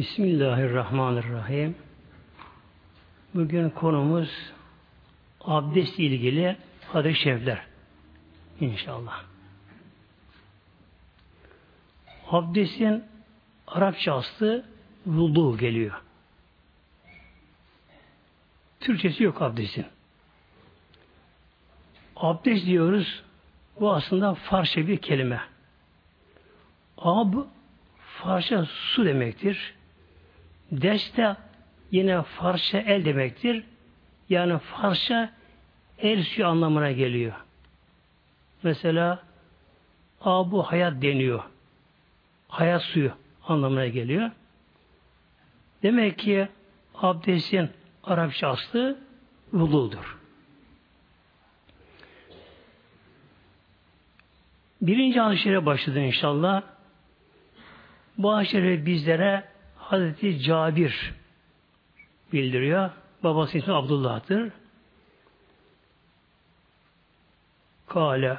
[0.00, 1.76] Bismillahirrahmanirrahim.
[3.34, 4.52] Bugün konumuz
[5.40, 6.56] abdest ilgili
[6.88, 7.66] hadis-i şerifler.
[8.60, 9.24] İnşallah.
[12.30, 13.04] Abdestin
[13.66, 14.64] Arapça aslı
[15.06, 16.02] vudu geliyor.
[18.80, 19.86] Türkçesi yok abdestin.
[22.16, 23.22] Abdest diyoruz.
[23.80, 25.40] Bu aslında Farsça bir kelime.
[26.98, 27.36] Ab
[27.98, 29.79] Farsça su demektir.
[30.70, 31.36] Deste
[31.90, 33.64] yine Farsça el demektir.
[34.28, 35.30] Yani Farsça
[35.98, 37.32] el suyu anlamına geliyor.
[38.62, 39.22] Mesela
[40.20, 41.42] abu hayat deniyor.
[42.48, 43.12] Hayat suyu
[43.48, 44.30] anlamına geliyor.
[45.82, 46.48] Demek ki
[46.94, 47.70] abdestin
[48.04, 48.98] Arapça aslı
[49.52, 50.18] vududur.
[54.82, 56.62] Birinci hadis başladı inşallah.
[58.18, 58.54] Bu hadis
[58.86, 59.49] bizlere
[59.90, 61.14] Hazreti Cabir
[62.32, 62.90] bildiriyor.
[63.22, 64.52] Babası ismi Abdullah'tır.
[67.86, 68.38] Kale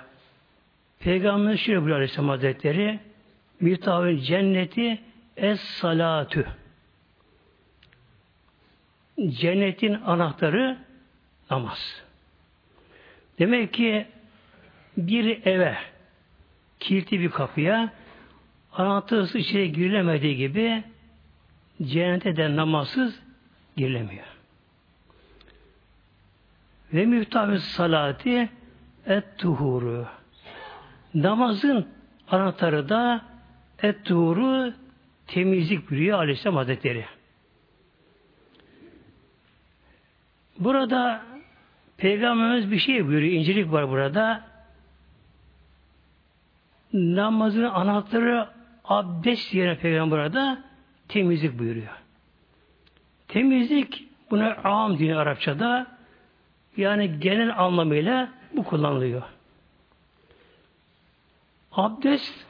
[1.00, 3.00] Peygamber şöyle buyuruyor Aleyhisselam Hazretleri
[3.60, 5.02] Miftahül cenneti
[5.38, 6.48] es salatü
[9.30, 10.78] Cennetin anahtarı
[11.50, 12.04] namaz.
[13.40, 14.08] Demek ki
[14.98, 15.78] bir eve
[16.80, 17.94] kilitli bir kapıya
[18.74, 20.84] anahtarsız içeri girilemediği gibi
[21.84, 23.20] cennete de namazsız
[23.78, 24.26] girilemiyor.
[26.94, 28.50] Ve müftahü salati
[29.06, 30.08] et tuhuru.
[31.14, 31.88] Namazın
[32.32, 33.22] anahtarı da
[33.84, 34.74] et tuhuru
[35.28, 37.06] temizlik buyuruyor Aleyhisselam Hazretleri.
[40.59, 41.22] Burada
[41.98, 43.34] Peygamberimiz bir şey buyuruyor.
[43.34, 44.52] İncilik var burada.
[46.94, 48.48] Namazın anahtarı
[48.86, 50.71] abdest yerine Peygamber burada
[51.12, 51.94] temizlik buyuruyor.
[53.28, 55.88] Temizlik buna am diyor Arapçada.
[56.78, 59.24] Yani genel anlamıyla bu kullanılıyor.
[61.72, 62.46] Abdest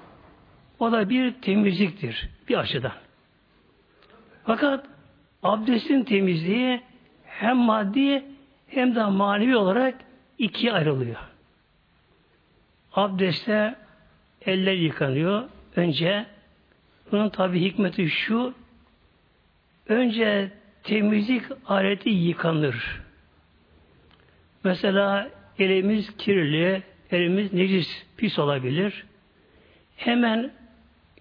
[0.80, 2.91] o da bir temizliktir bir açıdan.
[4.46, 4.86] Fakat
[5.44, 6.81] abdestin temizliği
[7.25, 8.24] hem maddi
[8.68, 9.96] hem de manevi olarak
[10.38, 11.19] ikiye ayrılıyor.
[12.94, 13.75] Abdestte
[14.46, 15.44] eller yıkanıyor.
[15.75, 16.25] Önce
[17.12, 18.54] bunun tabi hikmeti şu
[19.88, 20.52] önce
[20.84, 23.02] temizlik aleti yıkanır.
[24.64, 25.30] Mesela
[25.60, 29.06] elimiz kirli, elimiz necis, pis olabilir.
[29.96, 30.52] Hemen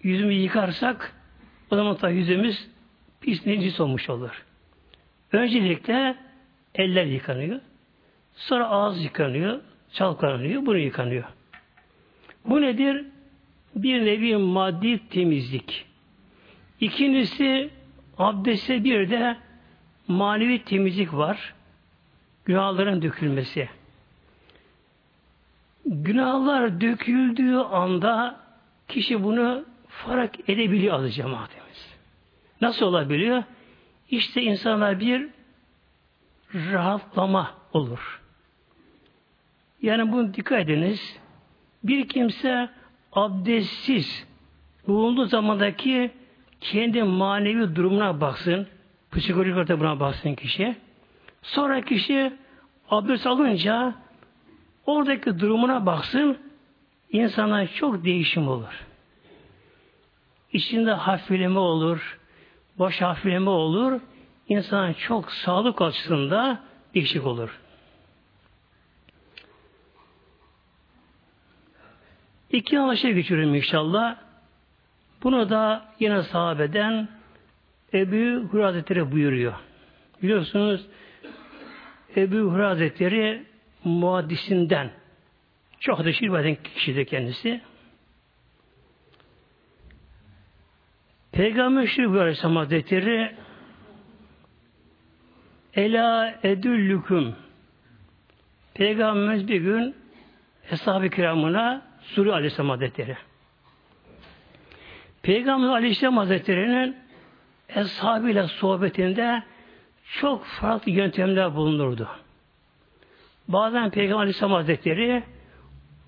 [0.03, 1.15] yüzümü yıkarsak
[1.71, 2.67] o zaman tabi yüzümüz
[3.21, 4.45] pis, necis olmuş olur.
[5.31, 6.15] Öncelikle
[6.75, 7.59] eller yıkanıyor.
[8.33, 9.59] Sonra ağız yıkanıyor,
[9.93, 11.23] çalkalanıyor, bunu yıkanıyor.
[12.45, 13.05] Bu nedir?
[13.75, 15.85] Bir nevi maddi temizlik.
[16.79, 17.69] İkincisi
[18.17, 19.37] abdestte bir de
[20.07, 21.53] manevi temizlik var.
[22.45, 23.69] Günahların dökülmesi.
[25.85, 28.39] Günahlar döküldüğü anda
[28.87, 31.95] kişi bunu fark edebiliyor az cemaatimiz.
[32.61, 33.43] Nasıl olabiliyor?
[34.09, 35.27] İşte insana bir
[36.55, 38.21] rahatlama olur.
[39.81, 41.19] Yani bunu dikkat ediniz.
[41.83, 42.69] Bir kimse
[43.13, 44.27] abdestsiz
[44.87, 46.11] bulunduğu zamandaki
[46.61, 48.67] kendi manevi durumuna baksın.
[49.11, 50.75] Psikolojik olarak buna baksın kişi.
[51.41, 52.33] Sonra kişi
[52.89, 53.95] abdest alınca
[54.85, 56.37] oradaki durumuna baksın
[57.11, 58.85] insana çok değişim olur.
[60.53, 62.19] İçinde hafifleme olur,
[62.79, 63.99] baş hafifleme olur,
[64.47, 66.59] insan çok sağlık açısında
[66.93, 67.60] değişik olur.
[72.51, 74.17] İki anlaşa geçiyorum inşallah.
[75.23, 77.07] Bunu da yine sahabeden
[77.93, 79.53] Ebu Hur Hazretleri buyuruyor.
[80.23, 80.87] Biliyorsunuz
[82.15, 83.43] Ebu Hur Hazretleri
[83.83, 84.91] muhaddisinden
[85.79, 87.61] çok şirk eden kişidir kendisi.
[91.31, 93.35] Peygamber Şirk Aleyhisselam Hazretleri
[95.73, 97.35] Ela edüllüküm
[98.73, 99.95] Peygamberimiz bir gün
[100.71, 103.17] Eshab-ı kiramına Suri Aleyhisselam Hazretleri.
[105.23, 106.97] Peygamber Aleyhisselam Hazretleri'nin
[107.69, 109.43] eshabıyla sohbetinde
[110.19, 112.09] çok farklı yöntemler bulunurdu.
[113.47, 115.23] Bazen Peygamber Aleyhisselam Hazretleri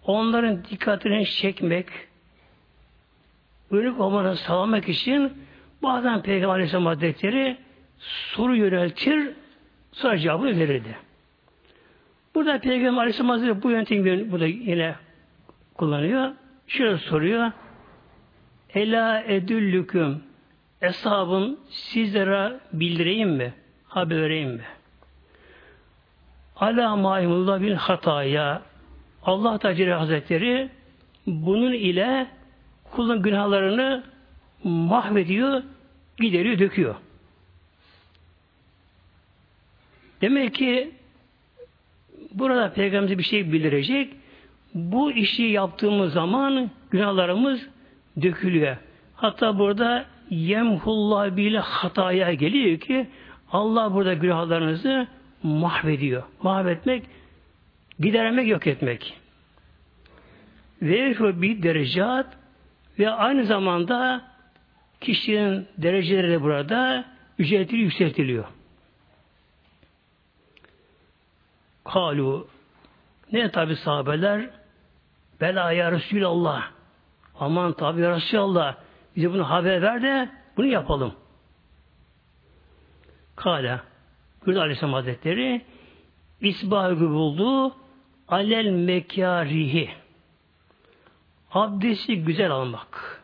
[0.05, 1.87] onların dikkatini çekmek,
[3.71, 5.33] uyanık olmadan sağlamak için
[5.83, 7.57] bazen Peygamber Aleyhisselam Hazretleri
[7.97, 9.29] soru yöneltir,
[9.91, 10.97] sonra cevabı verirdi.
[12.35, 14.95] Burada Peygamber Aleyhisselam Hazretleri bu yöntemi burada yine
[15.73, 16.31] kullanıyor.
[16.67, 17.51] Şöyle soruyor.
[18.73, 20.23] Ela edüllüküm
[20.81, 23.53] Eshabım sizlere bildireyim mi?
[23.87, 24.63] Haber vereyim mi?
[26.55, 28.61] Ala maimullah bin hataya
[29.23, 30.69] Allah Teala Hazretleri
[31.27, 32.27] bunun ile
[32.91, 34.03] kulun günahlarını
[34.63, 35.63] mahvediyor,
[36.17, 36.95] gideriyor, döküyor.
[40.21, 40.91] Demek ki
[42.31, 44.13] burada Peygamberimize bir şey bildirecek.
[44.73, 47.67] Bu işi yaptığımız zaman günahlarımız
[48.21, 48.77] dökülüyor.
[49.15, 53.07] Hatta burada yemhullah bile hataya geliyor ki
[53.51, 55.07] Allah burada günahlarınızı
[55.43, 56.23] mahvediyor.
[56.41, 57.03] Mahvetmek,
[57.99, 59.19] gidermek, yok etmek.
[60.81, 62.37] Ve bir derecat
[62.99, 64.21] ve aynı zamanda
[65.01, 67.05] kişinin dereceleri de burada
[67.39, 68.45] ücreti yükseltiliyor.
[71.83, 72.47] Kalu
[73.31, 74.49] ne tabi sahabeler
[75.43, 76.71] Bela ya Resulallah.
[77.39, 78.75] Aman tabi ya Resulallah.
[79.15, 81.13] Bize bunu haber ver de bunu yapalım.
[83.35, 83.79] Kale
[84.47, 85.61] Hürri Aleyhisselam Hazretleri
[86.41, 87.75] isbahı buldu
[88.27, 89.89] alel mekarihi
[91.51, 93.23] abdesti güzel almak.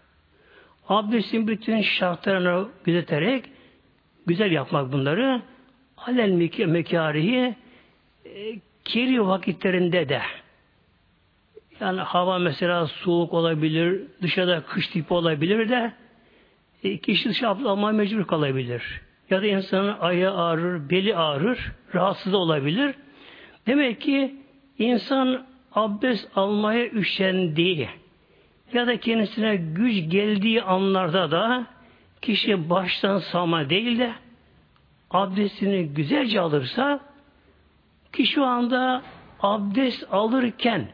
[0.90, 3.46] Abdestin bütün şartlarını gözeterek
[4.28, 5.42] güzel yapmak bunları.
[5.98, 6.32] Alel
[6.66, 7.56] mekarihi
[8.26, 10.22] e, kiri vakitlerinde de
[11.82, 15.94] yani hava mesela soğuk olabilir, dışarıda kış tipi olabilir de
[16.84, 19.02] e, kişi dışarı almaya mecbur kalabilir.
[19.30, 22.96] Ya da insanın ayağı ağrır, beli ağrır, rahatsız olabilir.
[23.68, 24.36] Demek ki
[24.78, 25.46] insan
[25.76, 27.90] abdest almaya üşendiği
[28.74, 31.66] ya da kendisine güç geldiği anlarda da
[32.22, 34.14] kişi baştan sağma değil de
[35.12, 37.00] abdestini güzelce alırsa
[38.14, 39.02] ki şu anda
[39.40, 40.88] abdest alırken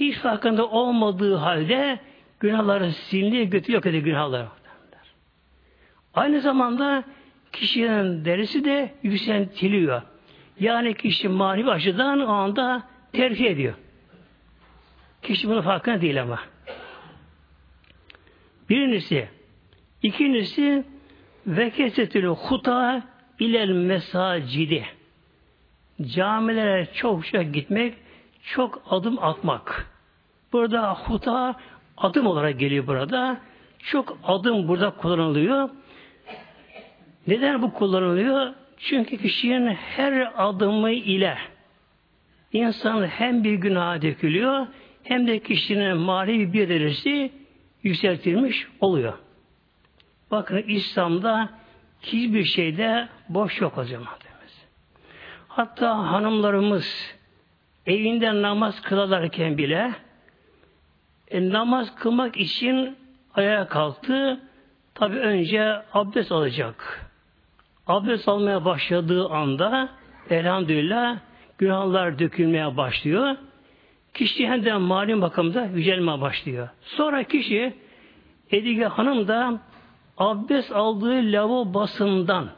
[0.00, 1.98] hiç farkında olmadığı halde
[2.40, 4.48] günahları siliniyor, götürüyor yok ediyor günahları.
[6.14, 7.04] Aynı zamanda
[7.52, 10.02] kişinin derisi de yükseltiliyor.
[10.60, 12.82] Yani kişi manevi açıdan o anda
[13.12, 13.74] terfi ediyor.
[15.22, 16.40] Kişi bunun farkında değil ama.
[18.68, 19.28] Birincisi,
[20.02, 20.84] ikincisi
[21.46, 23.02] ve kesetülü huta
[23.38, 24.86] ilel mesacidi.
[26.02, 27.94] Camilere çok çok gitmek,
[28.44, 29.90] çok adım atmak.
[30.52, 31.54] Burada huta
[31.96, 33.40] adım olarak geliyor burada.
[33.78, 35.70] Çok adım burada kullanılıyor.
[37.26, 38.54] Neden bu kullanılıyor?
[38.78, 41.38] Çünkü kişinin her adımı ile
[42.52, 44.66] insan hem bir günaha dökülüyor
[45.02, 47.32] hem de kişinin manevi bir derecesi
[47.82, 49.12] yükseltilmiş oluyor.
[50.30, 51.48] Bakın İslam'da
[52.02, 54.08] hiçbir şeyde boş yok zaman.
[55.48, 57.14] Hatta hanımlarımız
[57.86, 59.92] evinde namaz kılarken bile
[61.28, 62.96] e, namaz kılmak için
[63.34, 64.40] ayağa kalktı.
[64.94, 67.06] Tabi önce abdest alacak.
[67.86, 69.88] Abdest almaya başladığı anda
[70.30, 71.18] elhamdülillah
[71.58, 73.36] günahlar dökülmeye başlıyor.
[74.14, 76.68] Kişi hem de mali bakımda yücelmeye başlıyor.
[76.82, 77.74] Sonra kişi
[78.50, 79.60] Edige Hanım da
[80.18, 82.48] abdest aldığı lavabo basından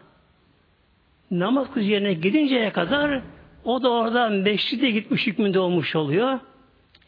[1.31, 3.23] namaz kız yerine gidinceye kadar
[3.66, 6.38] o da orada meşride gitmiş hükmünde olmuş oluyor.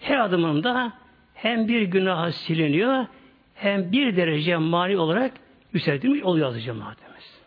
[0.01, 0.93] Her adımında
[1.35, 3.07] hem bir günaha siliniyor
[3.55, 5.33] hem bir derece mani olarak
[5.73, 7.41] yükseltilmiş oluyor azı cemaatimiz.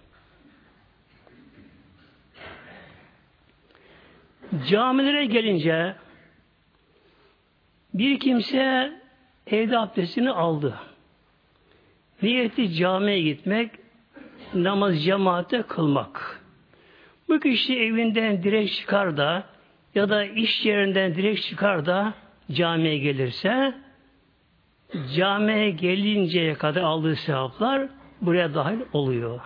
[4.70, 5.96] Camilere gelince
[7.94, 8.92] bir kimse
[9.48, 10.76] evde abdestini aldı.
[12.22, 13.72] Niyeti camiye gitmek,
[14.54, 16.41] namaz cemaate kılmak.
[17.32, 19.44] Bu kişi evinden direkt çıkar da
[19.96, 22.14] ya da iş yerinden direkt çıkar da
[22.52, 23.74] camiye gelirse
[25.16, 27.88] camiye gelinceye kadar aldığı sevaplar
[28.22, 29.42] buraya dahil oluyor.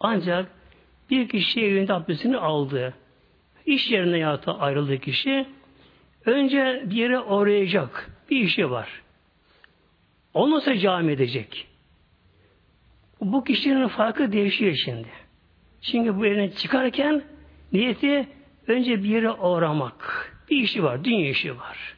[0.00, 0.46] Ancak
[1.10, 2.94] bir kişi evinde abdestini aldı.
[3.66, 5.46] İş yerine yata ayrıldı kişi.
[6.24, 8.10] Önce bir yere uğrayacak.
[8.30, 9.02] Bir işi var.
[10.34, 11.66] Ondan sonra cami edecek.
[13.20, 15.08] Bu kişinin farkı değişiyor şimdi.
[15.82, 17.22] Çünkü bu yerine çıkarken
[17.72, 18.28] niyeti
[18.66, 20.32] önce bir yere uğramak.
[20.50, 21.96] Bir işi var, dünya işi var.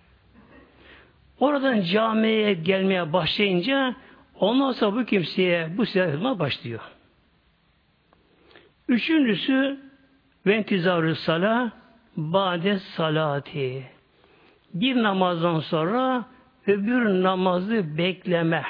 [1.40, 3.94] Oradan camiye gelmeye başlayınca
[4.40, 6.80] ondan sonra bu kimseye bu silah başlıyor.
[8.88, 9.80] Üçüncüsü
[10.46, 11.72] ve intizarı sala
[12.16, 13.84] bade salati.
[14.74, 16.24] Bir namazdan sonra
[16.66, 18.62] öbür namazı bekleme.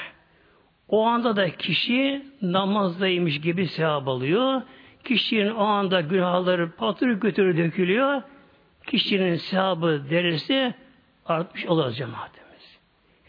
[0.89, 4.63] O anda da kişi namazdaymış gibi sevap alıyor.
[5.05, 8.23] Kişinin o anda günahları patır götürü dökülüyor.
[8.87, 10.75] Kişinin sevabı derisi
[11.27, 12.79] artmış olur cemaatimiz.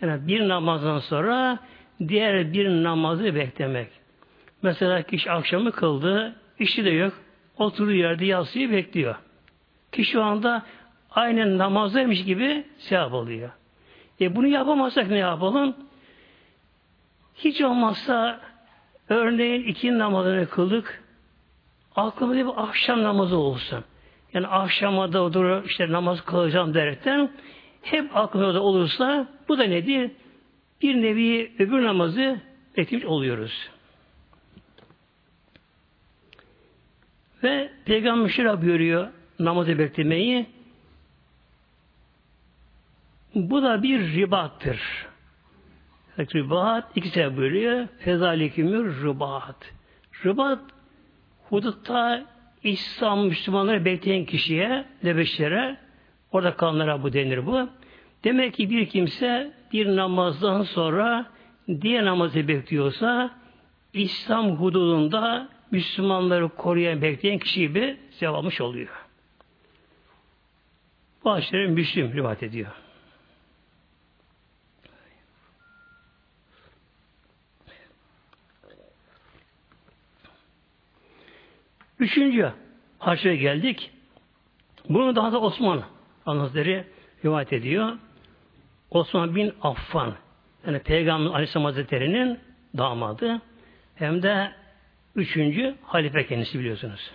[0.01, 1.60] Yani bir namazdan sonra
[2.08, 3.88] diğer bir namazı beklemek.
[4.62, 7.13] Mesela kişi akşamı kıldı, işi de yok,
[7.58, 9.15] oturduğu yerde yatsıyı bekliyor.
[9.92, 10.65] Kişi şu anda
[11.12, 13.50] aynen namazdaymış gibi sevap alıyor.
[14.22, 15.75] E bunu yapamazsak ne yapalım?
[17.36, 18.39] Hiç olmazsa
[19.10, 21.02] örneğin iki namazını kıldık.
[21.95, 23.83] Aklımda bir akşam namazı olsun.
[24.33, 27.31] Yani akşama otur işte namaz kılacağım derekten
[27.81, 30.12] hep aklımda olursa bu da nedir?
[30.81, 32.39] Bir nevi öbür namazı
[32.77, 33.69] beklemiş oluyoruz.
[37.43, 39.07] Ve Peygamber şöyle buyuruyor
[39.39, 40.45] namazı beklemeyi.
[43.35, 45.07] Bu da bir ribattır.
[46.19, 47.88] Ribat iki sebep buyuruyor.
[48.00, 49.73] Fezalikümür ribat.
[50.25, 50.59] Ribat
[51.53, 52.25] hudutta
[52.63, 55.77] İslam Müslümanları bekleyen kişiye, lebeşlere,
[56.31, 57.69] orada kalanlara bu denir bu.
[58.24, 61.25] Demek ki bir kimse bir namazdan sonra
[61.81, 63.31] diğer namazı bekliyorsa
[63.93, 69.05] İslam hududunda Müslümanları koruyan, bekleyen kişi gibi sevapmış oluyor.
[71.24, 72.82] Bu aşırı Müslüm rivayet ediyor.
[82.03, 82.51] Üçüncü
[83.00, 83.91] haşre geldik.
[84.89, 85.83] Bunu daha da Osman
[86.25, 86.86] Hazretleri
[87.25, 87.98] rivayet ediyor.
[88.89, 90.13] Osman bin Affan
[90.67, 92.39] yani Peygamber Aleyhisselam Hazretleri'nin
[92.77, 93.41] damadı
[93.95, 94.51] hem de
[95.15, 97.12] üçüncü halife kendisi biliyorsunuz.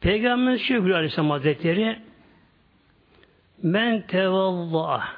[0.00, 1.98] Peygamber Şükrü Aleyhisselam Hazretleri
[3.62, 5.16] men tevallah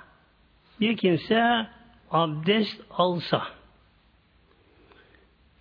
[0.80, 1.66] bir kimse
[2.10, 3.61] abdest alsa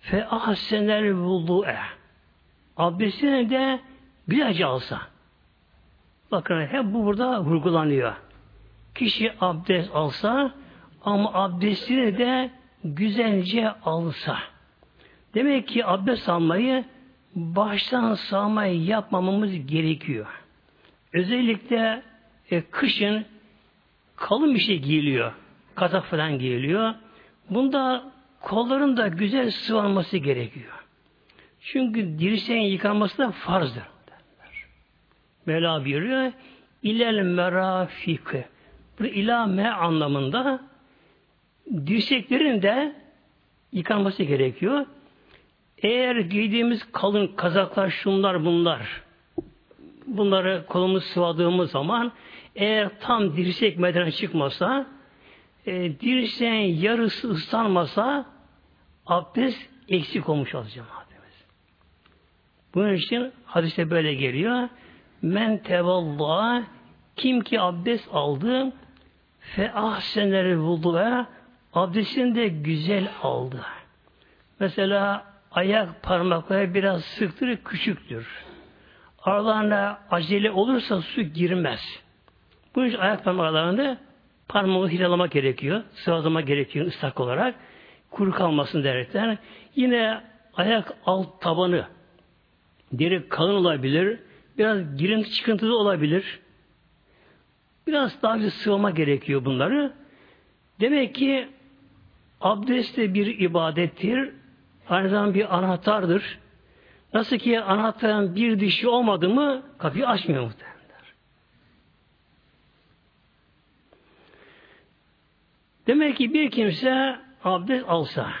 [0.02, 1.78] fe ahsenel vudu'e
[2.76, 3.80] abdestini de
[4.28, 5.00] güzelce alsa
[6.32, 8.12] bakın hep bu burada vurgulanıyor.
[8.94, 10.54] Kişi abdest alsa
[11.04, 12.50] ama abdestini de
[12.84, 14.38] güzelce alsa.
[15.34, 16.84] Demek ki abdest almayı
[17.34, 20.26] baştan sağmayı yapmamamız gerekiyor.
[21.12, 22.02] Özellikle
[22.50, 23.24] e, kışın
[24.16, 25.32] kalın bir şey giyiliyor.
[25.74, 26.94] Kazak falan giyiliyor.
[27.50, 30.84] Bunda kolların da güzel sıvanması gerekiyor.
[31.60, 33.82] Çünkü dirseğin yıkanması da farzdır.
[35.46, 36.32] Mevla buyuruyor.
[36.82, 38.20] İlel merafik.
[39.00, 40.60] Bu ilame anlamında
[41.86, 42.96] dirseklerin de
[43.72, 44.86] yıkanması gerekiyor.
[45.78, 49.02] Eğer giydiğimiz kalın kazaklar şunlar bunlar
[50.06, 52.12] bunları kolumuz sıvadığımız zaman
[52.56, 54.86] eğer tam dirsek medene çıkmasa
[55.66, 58.31] e, dirseğin yarısı ıslanmasa
[59.06, 61.44] abdest eksik olmuş olacak abimiz.
[62.74, 64.68] Bunun için hadiste böyle geliyor.
[65.22, 66.62] Men tevalla
[67.16, 68.72] kim ki abdest aldı
[69.40, 71.26] fe ahsenleri vudu'a
[71.74, 73.60] abdestini de güzel aldı.
[74.60, 78.44] Mesela ayak parmakları biraz sıktır, küçüktür.
[79.22, 82.02] Aralarına acele olursa su girmez.
[82.74, 83.98] Bu iş ayak parmaklarında
[84.48, 85.82] parmağını hilalamak gerekiyor.
[85.92, 87.54] Sıvazlamak gerekiyor ıslak olarak.
[88.12, 89.38] Kuru kalmasın derekten.
[89.76, 90.20] Yine
[90.54, 91.86] ayak alt tabanı
[92.92, 94.18] deri kalın olabilir.
[94.58, 96.40] Biraz girinti çıkıntılı olabilir.
[97.86, 99.92] Biraz daha bir sıvama gerekiyor bunları.
[100.80, 101.48] Demek ki
[102.40, 104.30] abdest de bir ibadettir.
[104.88, 106.38] Aynı zamanda bir anahtardır.
[107.14, 111.14] Nasıl ki anahtarın bir dişi olmadı mı kapıyı açmıyor muhtemelenler.
[115.86, 118.32] Demek ki bir kimse abdest alsa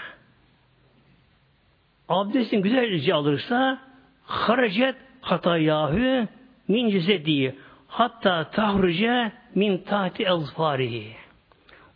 [2.08, 3.78] abdestin güzelce alırsa
[4.24, 6.28] haracet hatayahü
[6.68, 7.54] min cizediği
[7.88, 11.12] hatta tahruce min tahti elfarihi.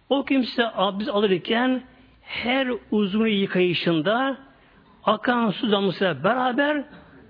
[0.09, 1.83] O kimse abdest alırken
[2.23, 4.39] her uzun yıkayışında
[5.05, 6.85] akan su damlasıyla beraber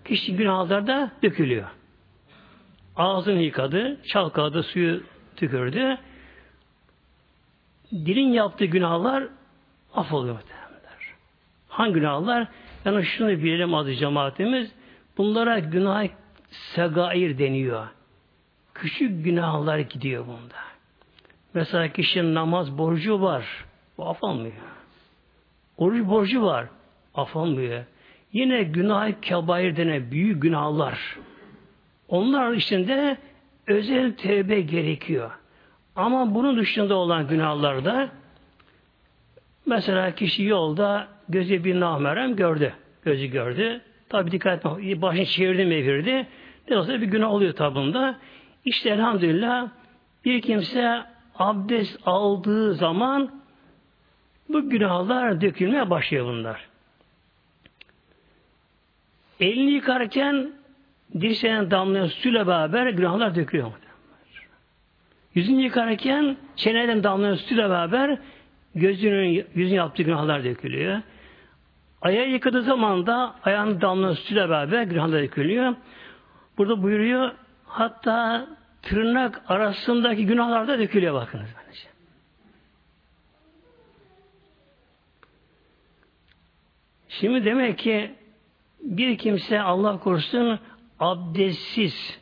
[0.05, 1.69] kişi günahlarda dökülüyor.
[2.97, 5.03] Ağzını yıkadı, çalkaladı, suyu
[5.37, 5.99] tükürdü.
[7.93, 9.25] Dilin yaptığı günahlar
[9.97, 11.15] affoluyor muhtemelenler.
[11.69, 12.49] Hangi günahlar?
[12.85, 14.73] Yani şunu bilelim adı cemaatimiz.
[15.19, 16.09] Bunlara günah
[16.51, 17.87] segair deniyor.
[18.75, 20.57] Küçük günahlar gidiyor bunda.
[21.55, 23.65] Mesela kişinin namaz borcu var.
[23.99, 24.55] Bu affalmıyor.
[25.77, 26.67] Oruç borcu var
[27.15, 27.85] affalmıyor.
[28.33, 31.19] Yine günah kebair denen büyük günahlar.
[32.09, 33.17] Onlar içinde
[33.67, 35.31] özel tevbe gerekiyor.
[35.97, 38.11] Ama bunun dışında olan günahlarda
[39.67, 42.73] mesela kişi yolda gözü bir namerem gördü.
[43.05, 43.81] Gözü gördü.
[44.09, 45.03] Tabi dikkat etme.
[45.03, 46.27] Başını çevirdi mevirdi.
[46.71, 48.19] Ne olsa bir günah oluyor tabunda.
[48.65, 49.69] İşte elhamdülillah
[50.25, 51.03] bir kimse
[51.35, 53.31] abdest aldığı zaman
[54.49, 56.69] bu günahlar dökülmeye başlıyor bunlar.
[59.41, 60.53] Elini yıkarken
[61.21, 63.73] dirseğine damlayan suyla beraber günahlar dökülüyor.
[65.35, 68.19] Yüzünü yıkarken çeneden damlayan suyla beraber
[68.77, 71.03] gözünün yüzün yaptığı günahlar dökülüyor.
[72.03, 75.75] Ayağı yıkadığı zaman da ayağını damlayan suyla beraber günahlar dökülüyor.
[76.59, 77.33] Burada buyuruyor
[77.65, 78.47] hatta
[78.83, 81.49] tırnak arasındaki günahlar da dökülüyor bakınız.
[81.67, 81.81] Bence.
[87.09, 88.15] Şimdi demek ki
[88.81, 90.59] bir kimse Allah korusun
[91.01, 92.21] abdestsiz,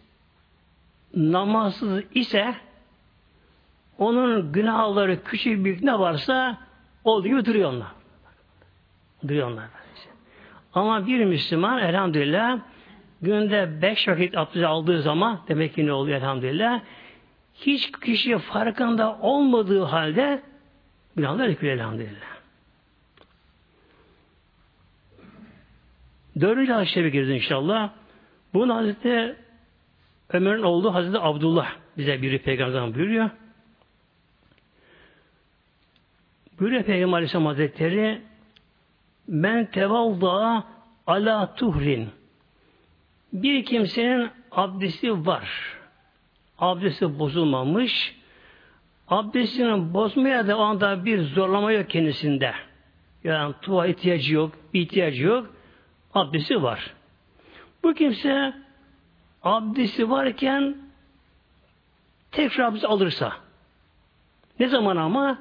[1.15, 2.55] namazsız ise
[3.99, 6.59] onun günahları küçük büyük ne varsa
[7.05, 7.89] olduğu gibi duruyor onlar.
[9.23, 9.65] Duruyor onlar.
[10.75, 12.59] Ama bir Müslüman elhamdülillah
[13.23, 16.81] günde beş vakit abdest aldığı zaman demek ki ne oluyor elhamdülillah
[17.55, 20.43] hiç kişi farkında olmadığı halde
[21.17, 22.35] günahlar yıkıyor elhamdülillah.
[26.41, 27.91] Dördüncü hadis-i girdi inşallah.
[28.55, 29.37] Bunun Hazreti
[30.33, 33.31] Ömer'in oğlu Hazreti Abdullah bize biri peygamberden buyuruyor.
[36.61, 38.23] Buyuruyor Peygamber Aleyhisselam Hazretleri
[39.29, 40.65] men tevalda
[41.07, 42.09] ala tuhrin
[43.33, 45.77] bir kimsenin abdesti var.
[46.59, 48.17] Abdesti bozulmamış.
[49.09, 52.55] Abdestini bozmaya da o anda bir zorlama yok kendisinde.
[53.25, 55.55] Yani tuva ihtiyacı yok, ihtiyacı yok.
[56.15, 56.95] Abdesti var.
[57.83, 58.55] Bu kimse
[59.43, 60.77] abdesti varken
[62.33, 63.33] tekrar abdest alırsa
[64.61, 65.39] ne zaman ama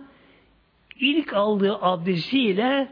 [1.00, 2.92] ilk aldığı abdestiyle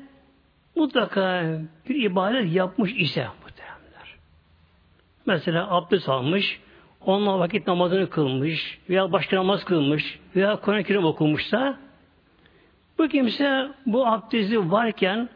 [0.75, 4.15] mutlaka bir ibadet yapmış ise muhtemelenler.
[5.25, 6.59] Mesela abdest almış,
[7.05, 11.77] onunla vakit namazını kılmış veya başka namaz kılmış veya Kur'an-ı Kerim okumuşsa
[12.97, 15.29] bu kimse bu abdesti varken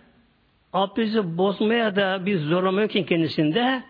[0.74, 3.84] abdesti bozmaya da bir zorlama yokken kendisinde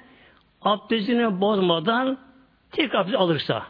[0.61, 2.17] abdestini bozmadan
[2.71, 3.63] tek abdest alırsa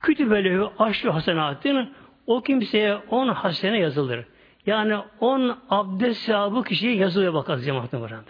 [0.00, 1.90] kütübelevi aşrı hasenatın
[2.30, 4.24] o kimseye on hasene yazılır.
[4.66, 8.22] Yani on abdest sahibi kişiye yazılıyor bak az cemaatin burada.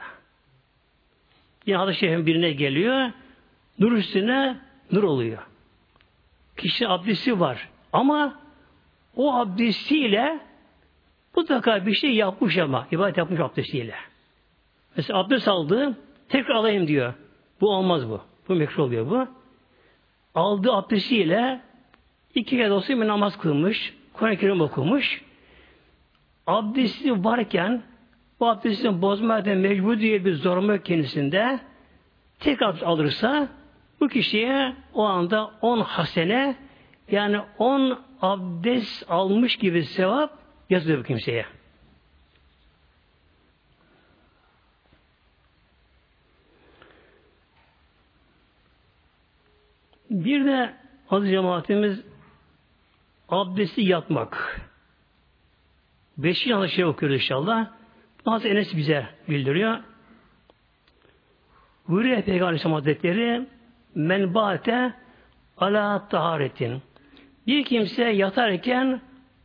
[1.66, 3.10] Yine hadis birine geliyor.
[3.78, 4.60] Nur üstüne
[4.92, 5.46] nur oluyor.
[6.56, 7.68] Kişi abdesti var.
[7.92, 8.40] Ama
[9.16, 10.40] o abdestiyle
[11.36, 13.94] mutlaka bir şey yapmış ama ibadet yapmış abdestiyle.
[14.96, 17.14] Mesela abdest aldı, tekrar alayım diyor.
[17.60, 18.20] Bu olmaz bu.
[18.48, 19.26] Bu mekruh oluyor bu.
[20.34, 21.60] Aldığı abdestiyle
[22.34, 25.22] iki kere olsa bir namaz kılmış, Kur'an-ı Kerim okumuş.
[26.46, 27.82] Abdesti varken
[28.40, 31.60] bu abdestini bozmaya mecbur diye bir zorunlu kendisinde
[32.38, 33.48] tek abdest alırsa
[34.00, 36.56] bu kişiye o anda on hasene
[37.10, 40.38] yani on abdest almış gibi sevap
[40.70, 41.46] yazılıyor bu kimseye.
[50.10, 50.74] Bir de
[51.10, 52.09] aziz cemaatimiz
[53.30, 54.60] abdesti yatmak.
[56.18, 57.70] Beşinci yanlış şey okuyoruz inşallah.
[58.26, 59.78] Bazı Enes bize bildiriyor.
[61.88, 63.46] Buyuruyor Peygamber Aleyhisselam Hazretleri
[63.94, 64.94] menbaate
[65.58, 66.82] ala taharetin.
[67.46, 69.00] Bir kimse yatarken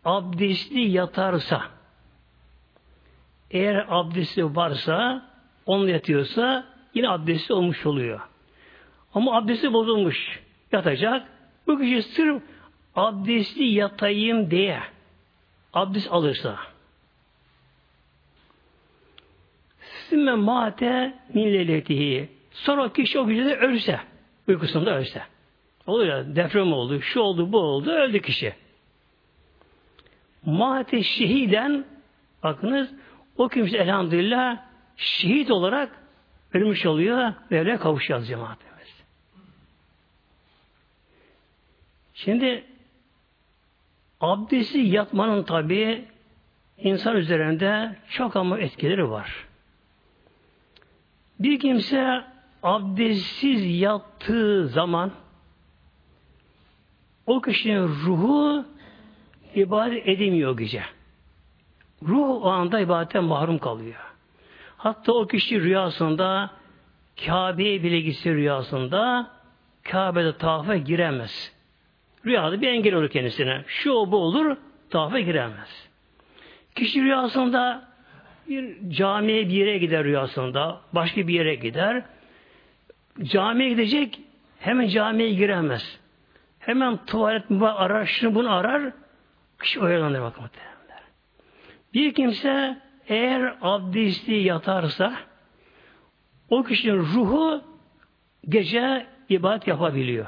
[0.06, 1.62] abdestli yatarsa
[3.52, 5.26] eğer abdesti varsa
[5.66, 8.20] onunla yatıyorsa yine abdesti olmuş oluyor.
[9.14, 10.40] Ama abdesti bozulmuş
[10.72, 11.28] yatacak.
[11.68, 12.44] Bu kişi sırf
[12.96, 14.80] abdestli yatayım diye
[15.74, 16.60] abdest alırsa
[20.10, 24.00] Sümme mate min Sonra kişi o gecede ölse,
[24.48, 25.24] uykusunda ölse.
[25.88, 28.54] Oluyor ya, deprem oldu, şu oldu, bu oldu, öldü kişi.
[30.46, 31.86] Mate şehiden,
[32.44, 32.94] bakınız,
[33.38, 34.58] o kimse elhamdülillah
[34.96, 35.90] şehit olarak
[36.54, 39.04] ölmüş oluyor ve öyle kavuşacağız cemaatimiz.
[42.14, 42.64] Şimdi
[44.22, 46.06] abdesti yatmanın tabi
[46.78, 49.46] insan üzerinde çok ama etkileri var.
[51.40, 52.24] Bir kimse
[52.64, 55.12] abdestsiz yattığı zaman
[57.26, 58.66] o kişinin ruhu
[59.56, 60.84] ibadet edemiyor gece.
[62.04, 64.00] Ruh o anda ibadetten mahrum kalıyor.
[64.78, 66.52] Hatta o kişi rüyasında
[67.26, 69.32] Kabe'ye bile gitse rüyasında
[69.84, 71.55] Kabe'de tavafa giremez.
[72.26, 73.64] Rüyada bir engel olur kendisine.
[73.68, 74.58] Şu o bu olur,
[74.90, 75.90] tavafa giremez.
[76.76, 77.90] Kişi rüyasında
[78.50, 82.04] bir camiye bir yere gider rüyasında, başka bir yere gider.
[83.24, 84.20] Camiye gidecek,
[84.60, 86.00] hemen camiye giremez.
[86.60, 88.94] Hemen tuvalet mi arar, şunu bunu arar.
[89.62, 91.04] Kişi oyalanır bakın muhtemelenler.
[91.94, 95.14] Bir kimse eğer abdesti yatarsa
[96.50, 97.62] o kişinin ruhu
[98.50, 100.28] gece ibadet yapabiliyor.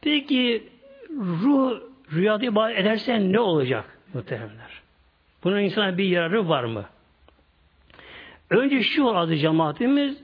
[0.00, 0.68] Peki
[1.10, 1.80] ruh
[2.12, 4.82] rüyada ibadet ederse ne olacak muhteremler?
[5.44, 6.84] Bunun insana bir yararı var mı?
[8.50, 10.22] Önce şu adı cemaatimiz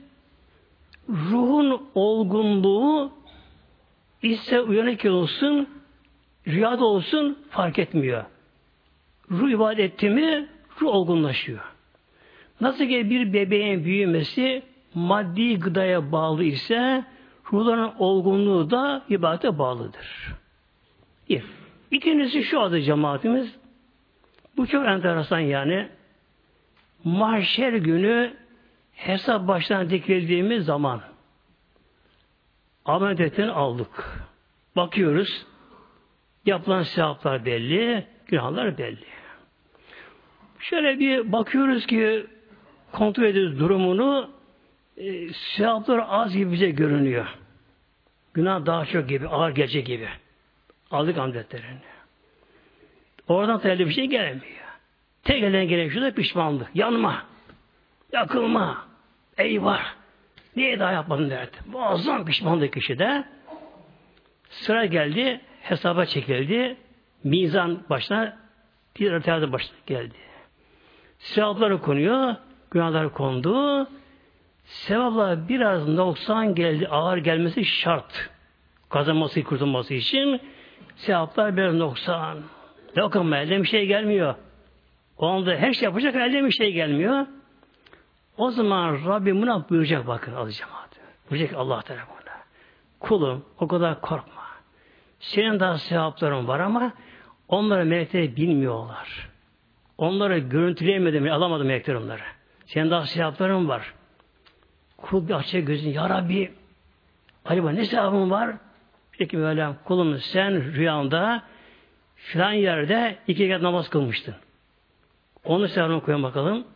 [1.09, 3.11] ruhun olgunluğu
[4.21, 5.69] ise uyanık olsun
[6.47, 8.23] rüyada olsun fark etmiyor.
[9.31, 10.47] Ruh ibadet mi
[10.81, 11.59] ruh olgunlaşıyor.
[12.61, 17.03] Nasıl ki bir bebeğin büyümesi maddi gıdaya bağlı ise
[17.53, 20.33] ruhların olgunluğu da ibadete bağlıdır.
[21.29, 21.43] Bir.
[21.91, 23.55] İkincisi şu adı cemaatimiz.
[24.57, 25.89] Bu çok enteresan yani.
[27.03, 28.33] Mahşer günü
[28.93, 31.01] hesap baştan dikildiğimiz zaman
[32.85, 34.19] amel aldık.
[34.75, 35.45] Bakıyoruz.
[36.45, 39.05] Yapılan sevaplar belli, günahlar belli.
[40.59, 42.25] Şöyle bir bakıyoruz ki
[42.91, 44.34] kontrol ediyoruz durumunu
[44.97, 47.27] e, sevaplar az gibi bize görünüyor.
[48.33, 50.09] Günah daha çok gibi, ağır gece gibi.
[50.91, 51.79] Aldık amdetlerini.
[53.27, 54.65] Oradan da bir şey gelmiyor.
[55.23, 56.67] Tek elden gelen şu da pişmanlık.
[56.75, 57.25] Yanma.
[58.13, 58.85] Yakılma.
[59.37, 59.85] Eyvah.
[60.55, 61.57] Niye daha yapmadın derdi.
[61.71, 63.23] Muazzam pişmanlık kişide.
[64.49, 65.41] Sıra geldi.
[65.61, 66.77] Hesaba çekildi.
[67.23, 68.37] Mizan başına
[68.99, 70.15] bir terazi başına geldi.
[71.19, 72.35] Sevapları konuyor.
[72.71, 73.87] Günahlar kondu.
[74.65, 76.87] Sevaplar biraz noksan geldi.
[76.87, 78.29] Ağır gelmesi şart.
[78.89, 80.41] Kazanması, kurtulması için
[80.95, 82.37] sevaplar biraz noksan.
[82.95, 84.35] Yok ama elde bir şey gelmiyor.
[85.17, 87.25] O anda her şey yapacak elde bir şey gelmiyor.
[88.37, 90.71] O zaman Rabbim buna buyuracak bakın alacağım.
[91.29, 92.15] Buyuracak Allah tarafına.
[92.99, 94.43] Kulum o kadar korkma.
[95.19, 96.93] Senin daha sevapların var ama
[97.47, 99.29] onları melekleri bilmiyorlar.
[99.97, 102.21] Onları görüntüleyemedim, alamadım melekler onları.
[102.65, 103.93] Senin daha sevapların var.
[104.97, 105.93] Kul bir açacak gözünü.
[105.93, 106.51] Ya Rabbi
[107.45, 108.55] acaba ne sevabın var?
[109.11, 111.43] Peki Mevlam kulum sen rüyanda
[112.15, 114.35] filan yerde iki kez namaz kılmıştın.
[115.43, 116.67] Onu sevabını koyun bakalım.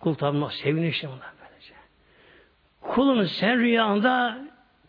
[0.00, 1.38] Kul tabi sevinir işte bunlar.
[2.80, 4.38] Kulun sen rüyanda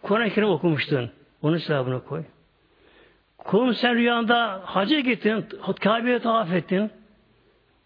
[0.02, 1.12] Kur'an-ı Kerim okumuştun.
[1.42, 2.24] Onun sevabını koy.
[3.38, 5.46] Kulun sen rüyanda hacca gittin,
[5.80, 6.92] Kabe'ye tavaf ettin.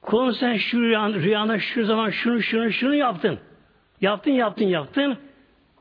[0.02, 3.40] Kulun sen şu rüyanda, rüyanda şu zaman şunu şunu şunu yaptın.
[4.04, 5.18] Yaptın yaptın yaptın.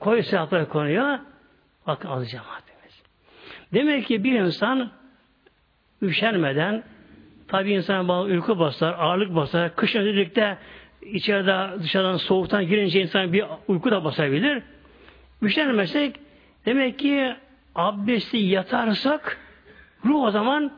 [0.01, 1.23] Koy sevapları konuya.
[1.87, 3.03] Bakın az cemaatimiz.
[3.75, 4.91] Demek ki bir insan
[6.03, 6.83] üşenmeden
[7.49, 9.77] tabi insan bazı uyku basar, ağırlık basar.
[9.77, 10.59] Kışın özellikle
[11.03, 14.63] içeride dışarıdan soğuktan girince insan bir uyku da basabilir.
[15.43, 16.21] Üşenmesek
[16.67, 17.35] demek ki
[17.75, 19.39] abdesti yatarsak
[20.05, 20.73] ruh o zaman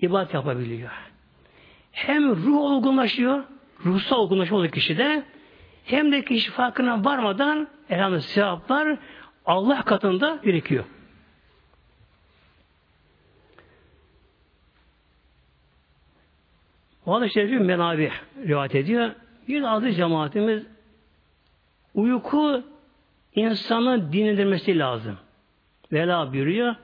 [0.00, 0.90] ibadet yapabiliyor.
[1.92, 3.44] Hem ruh olgunlaşıyor,
[3.84, 5.24] ruhsal olgunlaşma oluyor kişide,
[5.88, 8.98] hem de kişi farkına varmadan elhamdülillah sevaplar
[9.46, 10.84] Allah katında birikiyor.
[17.04, 18.12] Hadis-i şerifin menabi
[18.46, 19.10] rivayet ediyor.
[19.48, 20.66] Bir adı cemaatimiz
[21.94, 22.62] uyku
[23.34, 25.18] insanı dinlendirmesi lazım.
[25.92, 26.74] Vela buyuruyor.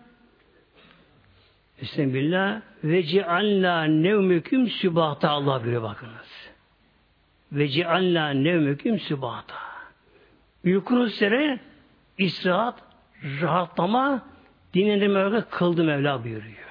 [1.83, 6.54] Bismillah ve cealna nevmüküm sübahta Allah buyuruyor bakınız.
[7.55, 9.55] Ve cealna nevmüküm sübahta.
[10.65, 11.61] Uykunuz sere
[12.19, 12.83] istirahat,
[13.41, 14.23] rahatlama,
[14.75, 16.65] dinlendirme kıldı Mevla buyuruyor.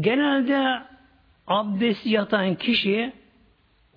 [0.00, 0.82] Genelde
[1.46, 3.12] abdest yatan kişi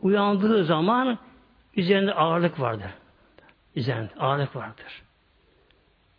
[0.02, 1.18] uyandığı zaman
[1.76, 2.92] üzerinde ağırlık vardır.
[3.76, 5.04] Üzerinde ağırlık vardır.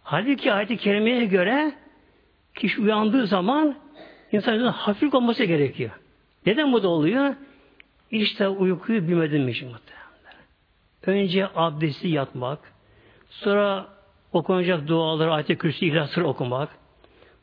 [0.03, 1.73] Halbuki ayet-i kerimeye göre
[2.55, 3.77] kişi uyandığı zaman
[4.33, 5.91] insanın hafif olması gerekiyor.
[6.47, 7.35] Neden bu da oluyor?
[8.11, 10.05] İşte uykuyu bilmediğim için muhtemelen.
[11.07, 12.59] Önce abdesti yatmak,
[13.31, 13.87] sonra
[14.33, 16.69] okunacak duaları, ayet-i kürsü ihlasları okumak,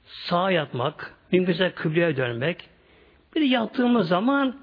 [0.05, 2.69] sağa yatmak, mümkünse kıbleye dönmek.
[3.35, 4.55] Bir yattığımız zaman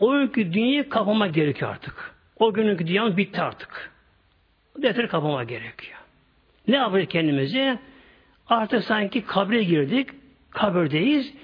[0.00, 2.14] o günkü dünyayı kapamak gerekiyor artık.
[2.36, 3.90] O günkü dünyamız bitti artık.
[4.82, 5.98] Defteri kapamak gerekiyor.
[6.68, 7.78] Ne yapacağız kendimizi?
[8.48, 10.08] Artık sanki kabre girdik,
[10.50, 11.34] kabirdeyiz.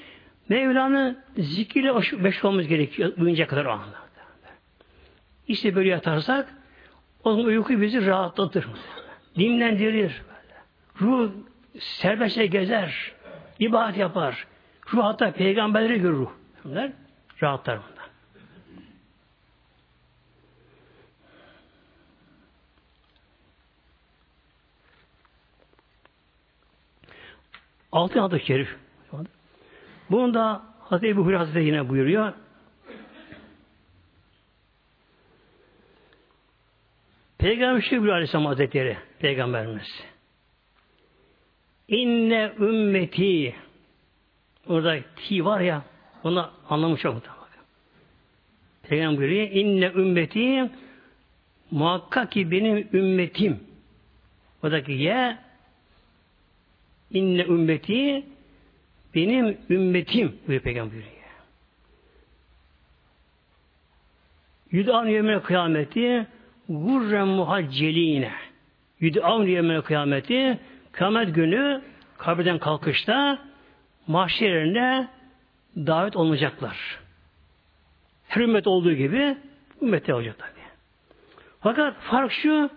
[0.48, 3.96] Mevla'nın zikriyle meşgul olmamız gerekiyor uyuyunca kadar o anda.
[5.48, 6.54] İşte böyle yatarsak
[7.24, 8.66] o zaman uyku bizi rahatlatır.
[9.36, 10.22] Dinlendirir.
[11.00, 11.30] Ruh
[11.78, 13.12] serbestçe gezer.
[13.58, 14.46] ibadet yapar.
[14.92, 16.30] Ruh hatta peygamberleri görür ruh.
[16.64, 16.92] Bunlar
[17.42, 18.06] rahatlar bunlar.
[27.92, 28.76] Altın adı şerif.
[30.10, 32.32] Bunu da Hazreti Ebu Hureyre Hazretleri yine buyuruyor.
[37.38, 40.04] Peygamber Şükrü Aleyhisselam Hazretleri Peygamberimiz.
[41.88, 43.54] İnne ümmeti
[44.66, 45.82] orada ti var ya
[46.24, 47.62] onu anlamış çok bakın.
[48.82, 50.70] Peygamber buyuruyor inne ümmeti
[51.70, 53.60] muhakkak ki benim ümmetim
[54.62, 55.38] oradaki ye
[57.10, 58.26] inne ümmeti
[59.16, 61.16] benim ümmetim buyuruyor Peygamber buyuruyor.
[64.70, 66.26] Yud'an yevmine kıyameti
[66.68, 68.32] gurren muhacceline
[69.00, 70.58] Yud'an yevmine kıyameti
[70.92, 71.82] kıyamet günü
[72.18, 73.38] kabirden kalkışta
[74.06, 75.08] mahşerlerine
[75.76, 77.00] davet olmayacaklar.
[78.28, 79.36] Her ümmet olduğu gibi
[79.82, 80.50] ümmette olacak tabi.
[81.60, 82.70] Fakat fark şu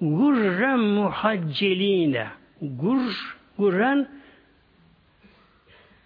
[0.00, 2.26] gurren muhacceline
[2.62, 4.08] gur, gurren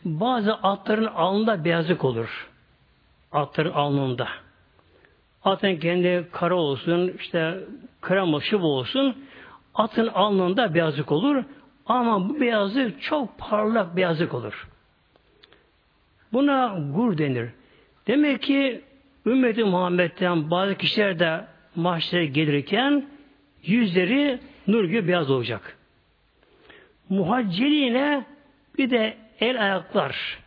[0.04, 2.48] bazı atların alnında beyazlık olur.
[3.32, 4.28] Atların alnında.
[5.44, 7.58] Atın kendi kara olsun, işte
[8.02, 9.16] krem şıp olsun,
[9.74, 11.44] atın alnında beyazlık olur.
[11.86, 14.68] Ama bu beyazlık çok parlak beyazlık olur.
[16.32, 17.48] Buna gur denir.
[18.06, 18.84] Demek ki
[19.26, 21.44] ümmeti Muhammed'den bazı kişiler de
[21.76, 23.06] mahşere gelirken
[23.62, 25.78] yüzleri nur gibi beyaz olacak.
[27.08, 28.24] Muhacceline
[28.78, 30.38] bir de el ayaklar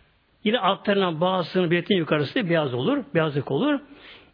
[0.44, 3.80] yine altlarından bazısının biletin yukarısı beyaz olur, beyazlık olur.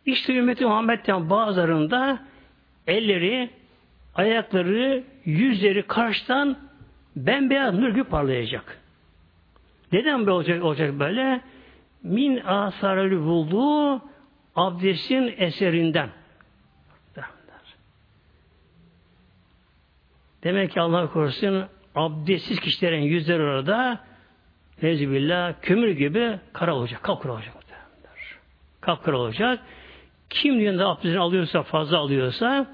[0.06, 2.20] İşte ümmeti Muhammed'den bazılarında
[2.88, 3.50] elleri,
[4.16, 6.58] ayakları, yüzleri karşıdan
[7.16, 8.80] bembeyaz nur gibi parlayacak.
[9.92, 11.42] Neden böyle olacak, olacak böyle?
[12.04, 14.02] Min asarı bulduğu
[14.56, 16.10] abdestin eserinden.
[20.44, 24.00] Demek ki Allah korusun abdestsiz kişilerin yüzleri orada
[24.82, 27.54] Nezibillah kömür gibi kara olacak, kapkara olacak.
[28.82, 29.60] Kapkara olacak.
[30.30, 32.68] Kim dünyada abdestini alıyorsa, fazla alıyorsa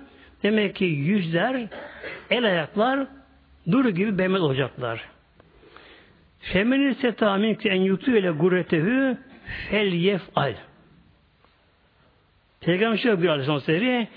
[0.43, 1.67] demek ki yüzler,
[2.29, 3.07] el ayaklar
[3.71, 5.01] duru gibi bemel olacaklar.
[6.39, 9.17] Femenir setamin en yuktu ile gurretehü
[9.69, 10.53] fel yef'al.
[12.61, 14.07] Peygamber şöyle bir aleyhisselam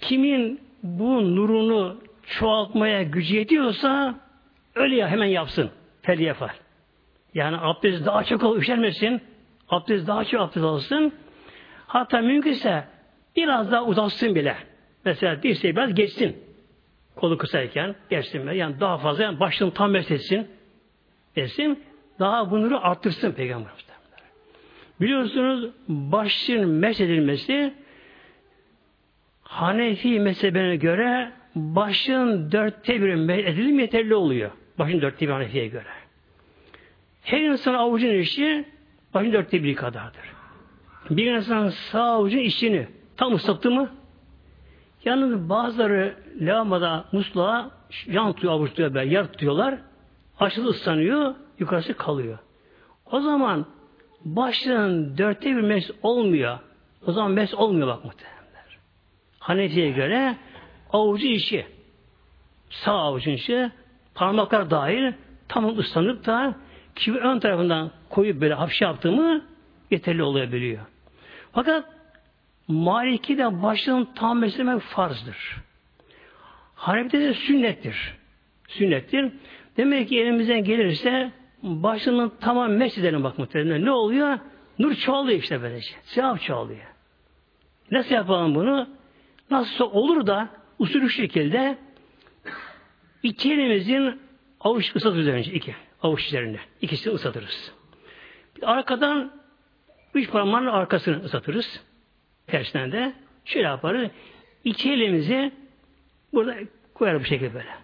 [0.00, 4.20] kimin bu nurunu çoğaltmaya gücü yetiyorsa
[4.74, 5.70] öyle ya hemen yapsın.
[6.02, 6.61] Fel yef'al.
[7.34, 9.22] Yani abdest daha çok ol, üşenmesin.
[9.68, 11.12] Abdest daha çok abdest alsın.
[11.86, 12.84] Hatta mümkünse
[13.36, 14.56] biraz daha uzatsın bile.
[15.04, 16.36] Mesela dirseği biraz geçsin.
[17.16, 18.50] Kolu kısayken geçsin.
[18.50, 20.48] Yani daha fazla yani başını tam mesletsin.
[21.36, 21.84] Etsin.
[22.18, 23.72] Daha bunları arttırsın Peygamber
[25.00, 27.74] Biliyorsunuz başın mesedilmesi
[29.42, 34.50] Hanefi mezhebine göre başın dörtte biri edilim yeterli oluyor.
[34.78, 36.01] Başın dörtte bir Hanefi'ye göre.
[37.22, 38.64] Her insan avucun işi
[39.14, 40.32] başın dörtte biri kadardır.
[41.10, 43.90] Bir insan sağ avucun işini tam ıslattı mı
[45.04, 47.70] yalnız bazıları lavamada musluğa
[48.06, 49.78] yan tutuyor, avuç tutuyor böyle, yer tutuyorlar.
[50.40, 52.38] Aşırı ıslanıyor, yukarısı kalıyor.
[53.10, 53.66] O zaman
[54.24, 56.58] başlığın dörtte bir mes olmuyor.
[57.06, 58.78] O zaman mes olmuyor bak muhtemelenler.
[59.38, 60.36] Hanefi'ye göre
[60.92, 61.66] avucu işi,
[62.70, 63.70] sağ avucun işi,
[64.14, 65.12] parmaklar dahil
[65.48, 66.54] tam ıslanıp da
[66.94, 69.44] kimi ön tarafından koyup böyle hapşi yaptığımı
[69.90, 70.80] yeterli olabiliyor.
[71.52, 71.84] Fakat
[72.68, 75.56] Maliki de başlığın tam meslemek farzdır.
[76.74, 78.16] Hanefi'de de sünnettir.
[78.68, 79.32] Sünnettir.
[79.76, 83.84] Demek ki elimizden gelirse başlığının tamam mesledelim bak muhtemelen.
[83.84, 84.38] Ne oluyor?
[84.78, 85.94] Nur çoğalıyor işte böylece.
[86.02, 86.86] Sevap çoğalıyor.
[87.90, 88.88] Nasıl yapalım bunu?
[89.50, 91.78] Nasıl olur da usulü şekilde
[93.22, 94.20] iki elimizin
[94.60, 95.52] avuç ıslatırız önce.
[95.52, 96.58] iki avuç üzerinde.
[96.80, 97.72] İkisini ıslatırız.
[98.56, 99.32] Bir arkadan
[100.14, 101.84] üç parmağın arkasını ıslatırız.
[102.46, 103.12] Tersinden de
[103.44, 104.10] şöyle yaparız.
[104.64, 105.52] İki elimizi
[106.32, 106.54] burada
[106.94, 107.74] koyar bu şekilde böyle.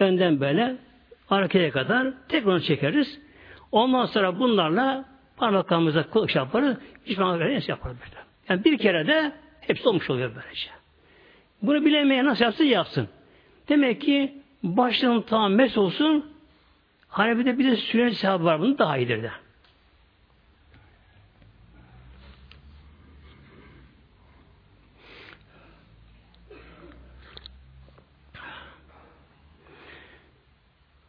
[0.00, 0.76] Önden böyle
[1.30, 3.20] arkaya kadar tekrar çekeriz.
[3.72, 5.04] Ondan sonra bunlarla
[5.36, 6.76] parmaklarımıza kılıç şey yaparız.
[7.06, 8.24] Hiç parmaklarla yaparız böyle.
[8.48, 10.70] Yani bir kere de hepsi olmuş oluyor böylece.
[11.62, 13.08] Bunu bilemeye nasıl yapsın yapsın.
[13.68, 16.33] Demek ki başlığın tamam mes olsun.
[17.14, 18.60] Hanefi'de bir de sünnet sahibi var.
[18.60, 19.30] Bunun daha iyidir de.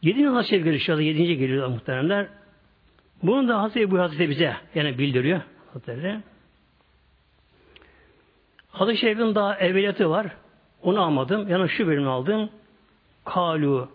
[0.02, 2.26] Yedinci geliyor şu anda yedinci geliyor muhteremler.
[3.22, 5.40] Bunu da Hazreti Ebu Hazreti bize yani bildiriyor.
[5.72, 6.20] Hazretleri.
[8.68, 10.26] Hadis-i Şerif'in daha evveliyatı var.
[10.82, 11.48] Onu almadım.
[11.48, 12.50] Yani şu bölümü aldım.
[13.24, 13.88] Kalu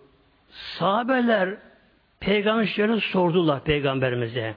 [0.49, 1.70] sahabeler
[2.21, 4.55] Peygamber sordular peygamberimize.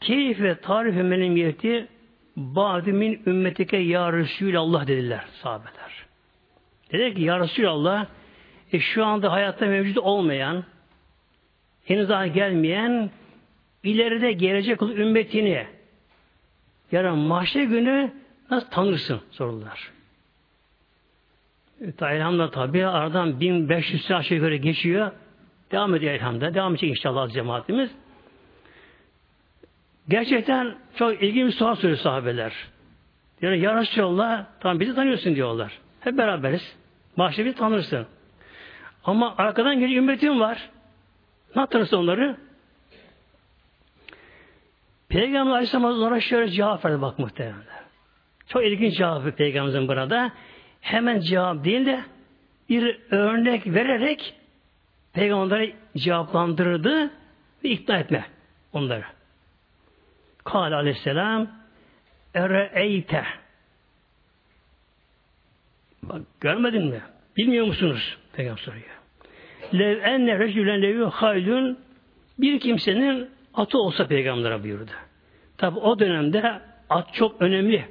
[0.00, 1.88] Keyfe tarife menimiyeti
[2.36, 6.06] badimin ümmetike ya Resulallah dediler sahabeler.
[6.92, 8.06] Dedi ki ya Resulallah
[8.72, 10.64] e, şu anda hayatta mevcut olmayan
[11.84, 13.10] henüz daha gelmeyen
[13.82, 15.66] ileride gelecek olan ümmetini
[16.92, 18.12] yarın mahşer günü
[18.50, 19.92] nasıl tanırsın sordular.
[21.80, 25.10] E, elhamdülillah tabi aradan 1500 sene aşağı yukarı geçiyor.
[25.72, 26.54] Devam ediyor elhamdülillah.
[26.54, 27.90] Devam edecek inşallah cemaatimiz.
[30.08, 32.52] Gerçekten çok ilginç bir soru soruyor sahabeler.
[33.42, 35.78] Yani ya Resulallah tamam bizi tanıyorsun diyorlar.
[36.00, 36.76] Hep beraberiz.
[37.16, 38.06] Mahşer bizi tanırsın.
[39.04, 40.70] Ama arkadan geliyor ümmetim var.
[41.56, 42.36] Ne tanırsın onları?
[45.08, 47.62] Peygamber Aleyhisselam onlara şöyle cevap verdi bak muhtemelen.
[48.48, 50.32] Çok ilginç cevap Peygamberimizin burada.
[50.80, 52.00] Hemen cevap değil de
[52.68, 54.34] bir örnek vererek
[55.12, 57.10] Peygamberleri cevaplandırdı
[57.64, 58.24] ve ikna etme
[58.72, 59.04] onları.
[60.44, 61.48] Kâle aleyhisselam
[62.34, 63.24] ere'eyte
[66.02, 67.00] Bak görmedin mi?
[67.36, 68.18] Bilmiyor musunuz?
[68.32, 68.84] Peygamber soruyor.
[69.74, 71.78] Lev enne recülen levü haylun
[72.38, 74.90] bir kimsenin atı olsa peygamber'e buyurdu.
[75.58, 77.84] Tabi o dönemde at çok önemli.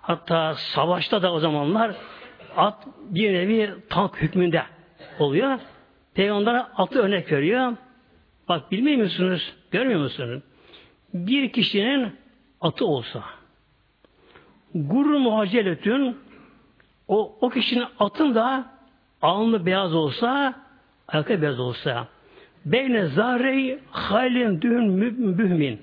[0.00, 1.94] Hatta savaşta da o zamanlar
[2.56, 4.62] at bir nevi tank hükmünde
[5.18, 5.58] oluyor.
[6.14, 7.76] Peygamber atı örnek veriyor.
[8.48, 9.54] Bak bilmiyor musunuz?
[9.70, 10.42] Görmüyor musunuz?
[11.14, 12.12] Bir kişinin
[12.60, 13.24] atı olsa
[14.74, 16.16] gurur muhaceletün
[17.08, 18.66] o, o kişinin atın da
[19.22, 20.54] alnı beyaz olsa
[21.08, 22.08] ayakkabı beyaz olsa
[22.64, 25.82] beyne zarey halin düğün mühmin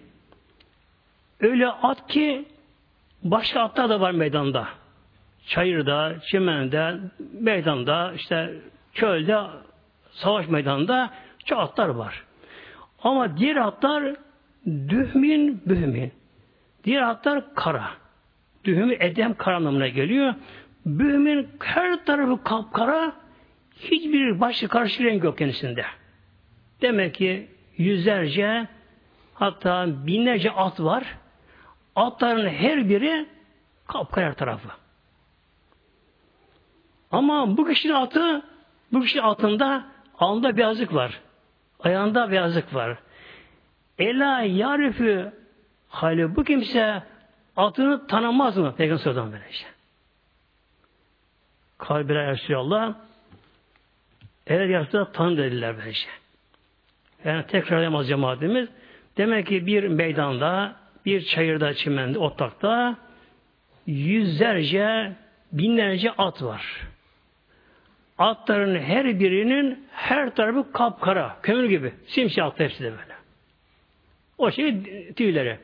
[1.40, 2.46] öyle at ki
[3.24, 4.68] başka atlar da var meydanda
[5.48, 6.98] çayırda, çimende,
[7.40, 8.54] meydanda, işte
[8.94, 9.38] çölde,
[10.12, 11.10] savaş meydanında
[11.46, 12.24] çok atlar var.
[13.04, 14.16] Ama diğer atlar
[14.66, 16.12] dühmin bühmin.
[16.84, 17.88] Diğer atlar kara.
[18.64, 20.34] Dühüm edem kara anlamına geliyor.
[20.86, 23.14] Bühmin her tarafı kapkara
[23.80, 25.86] hiçbir başka karşı renk yok kendisinde.
[26.82, 27.48] Demek ki
[27.78, 28.68] yüzlerce
[29.34, 31.18] hatta binlerce at var.
[31.96, 33.26] Atların her biri
[33.88, 34.70] kapkara tarafı.
[37.12, 38.42] Ama bu kişinin atı,
[38.92, 39.91] bu kişinin altında
[40.22, 41.22] alnında beyazlık var.
[41.80, 42.98] Ayağında beyazlık var.
[44.00, 45.26] Ela yarifi
[45.90, 47.04] hali bu kimse
[47.58, 48.76] atını tanımaz mı?
[48.76, 49.68] Peygamber Sallallahu böyle işte.
[51.78, 52.96] Kalbine Resulallah
[54.48, 56.12] evet yaptı tanı dediler böyle işte.
[57.26, 58.70] Yani tekrarlayamaz cemaatimiz.
[59.18, 62.98] Demek ki bir meydanda, bir çayırda, çimende, otlakta
[63.88, 65.16] yüzlerce,
[65.52, 66.88] binlerce at var.
[68.22, 71.94] Atların her birinin her tarafı kapkara, kömür gibi.
[72.08, 73.16] Simsiyah atlar hepsi de böyle.
[74.38, 75.60] O şey tüyleri.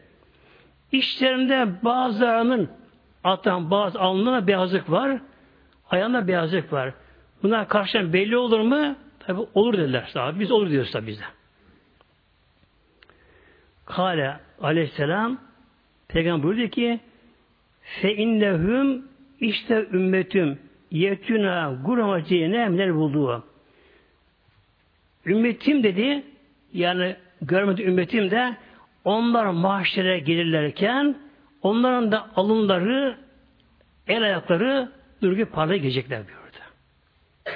[0.92, 2.70] İşlerinde bazılarının
[3.24, 5.22] attan bazı alnına beyazlık var,
[5.90, 6.94] ayağında beyazlık var.
[7.44, 8.96] Bunlar karşıdan belli olur mu?
[9.20, 10.10] Tabi olur dediler.
[10.14, 10.40] Tabi.
[10.40, 11.24] Biz olur diyoruz tabi bizde.
[13.86, 15.38] Kale aleyhisselam
[16.08, 17.00] Peygamber buyurdu ki
[17.82, 19.08] fe innehum
[19.40, 20.60] işte ümmetüm
[20.92, 23.44] yetüna guramacine emler bulduğu.
[25.26, 26.24] Ümmetim dedi
[26.74, 28.58] yani görmedi ümmetim de
[29.04, 31.16] onlar mahşere gelirlerken
[31.62, 33.18] onların da alınları
[34.08, 36.58] el ayakları durgu parlayıp gelecekler buyurdu.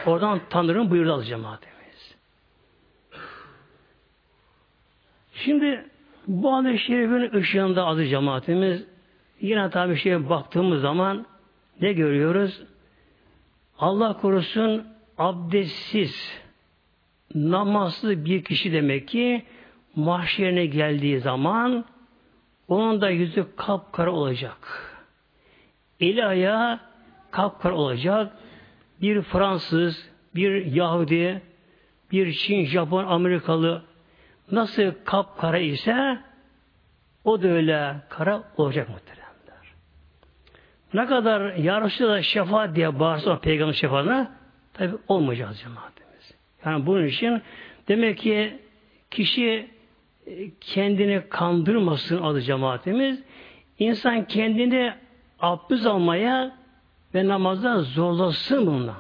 [0.05, 2.15] Oradan Tanrı'nın buyurdu az cemaatimiz.
[5.33, 5.85] Şimdi
[6.27, 8.83] bu hadis-i şerifin ışığında adı cemaatimiz
[9.41, 11.25] yine tabi şeye baktığımız zaman
[11.81, 12.61] ne görüyoruz?
[13.81, 16.41] Allah korusun abdestsiz
[17.35, 19.45] namazlı bir kişi demek ki
[19.95, 21.85] mahşerine geldiği zaman
[22.67, 24.57] onun da yüzü kapkara olacak.
[25.99, 26.79] Eli ayağı
[27.31, 28.33] kapkara olacak.
[29.01, 31.41] Bir Fransız, bir Yahudi,
[32.11, 33.84] bir Çin, Japon, Amerikalı
[34.51, 36.19] nasıl kapkara ise
[37.23, 39.20] o da öyle kara olacak muhtemelen.
[40.93, 44.27] Ne kadar yarısı da şefaat diye bağırsa peygamber şefaatine
[44.73, 46.33] tabi olmayacağız cemaatimiz.
[46.65, 47.41] Yani bunun için
[47.87, 48.59] demek ki
[49.11, 49.69] kişi
[50.27, 53.23] e, kendini kandırmasın adı cemaatimiz.
[53.79, 54.93] İnsan kendini
[55.39, 56.51] abdest almaya
[57.15, 58.95] ve namazda zorlasın bunlar.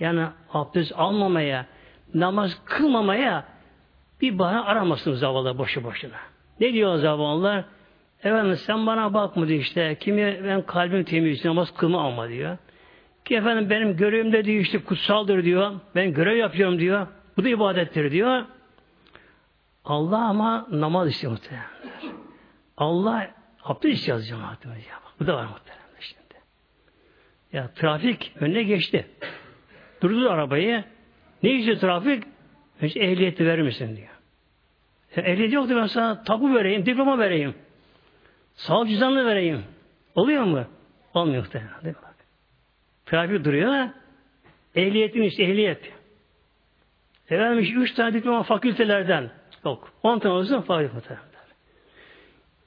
[0.00, 1.66] Yani abdest almamaya,
[2.14, 3.44] namaz kılmamaya
[4.20, 6.16] bir bahane aramasın zavallı boşu boşuna.
[6.60, 7.64] Ne diyor zavallılar?
[8.24, 9.96] Efendim sen bana bakma diyor işte.
[10.00, 12.58] Kimi ben kalbim temiz namaz kılma alma diyor.
[13.24, 15.72] Ki efendim benim görevim de diyor işte kutsaldır diyor.
[15.94, 17.06] Ben görev yapıyorum diyor.
[17.36, 18.44] Bu da ibadettir diyor.
[19.84, 21.66] Allah ama namaz istiyor muhtemelen.
[22.76, 23.30] Allah
[23.64, 25.00] abdest istiyor ya.
[25.20, 26.42] Bu da var muhtemelen şimdi.
[27.52, 29.06] Ya trafik önüne geçti.
[30.02, 30.84] Durdu arabayı.
[31.42, 32.24] Ne istiyor trafik?
[32.80, 34.08] Önce ehliyeti verir diyor.
[35.16, 37.54] Ya ehliyet yoktu ben sana tapu vereyim, diploma vereyim.
[38.56, 39.64] Sağlık cüzdanını vereyim.
[40.14, 40.64] Oluyor mu?
[41.14, 41.84] Olmuyor muhtemelen.
[41.84, 42.02] Değil mi?
[43.12, 43.44] Bak.
[43.44, 43.88] Duruyor.
[44.74, 45.92] Ehliyetin işte ehliyet.
[47.30, 49.30] Efendim üç tane diploma fakültelerden.
[49.64, 49.92] Yok.
[50.02, 51.18] On tane olsun fakültelerden.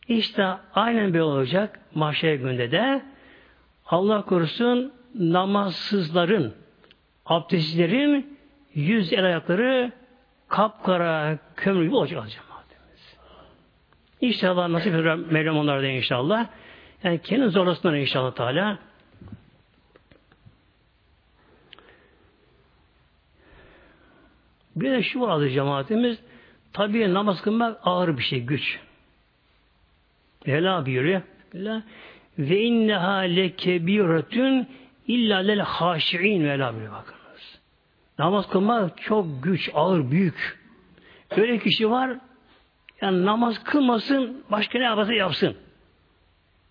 [0.07, 3.01] İşte aynen böyle olacak mahşer günde de
[3.85, 6.53] Allah korusun namazsızların,
[7.25, 8.39] abdestlerin
[8.73, 9.91] yüz el ayakları
[10.47, 12.48] kapkara kömür gibi olacak.
[14.21, 16.47] İnşallah nasip eder Mevlam onlarda inşallah.
[17.03, 18.79] Yani kendi zorlasınlar inşallah Teala.
[24.75, 26.19] Bir de şu vardı cemaatimiz.
[26.73, 28.79] Tabii namaz kılmak ağır bir şey, güç.
[30.45, 31.21] Mevla buyuruyor.
[32.39, 34.67] Ve inneha lekebiretün
[35.07, 37.59] illa lel haşi'in Mevla buyuruyor bakınız.
[38.19, 40.59] Namaz kılmak çok güç, ağır, büyük.
[41.29, 42.17] Öyle kişi var,
[43.01, 45.55] yani namaz kılmasın, başka ne yaparsa yapsın.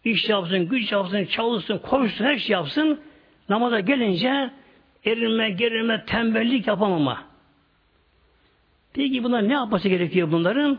[0.04, 3.00] İş yapsın, güç yapsın, çalışsın, koşsun, her şey yapsın.
[3.48, 4.50] Namaza gelince
[5.04, 7.24] erinme, gerilme, tembellik yapamama.
[8.92, 10.78] Peki bunlar ne yapması gerekiyor bunların?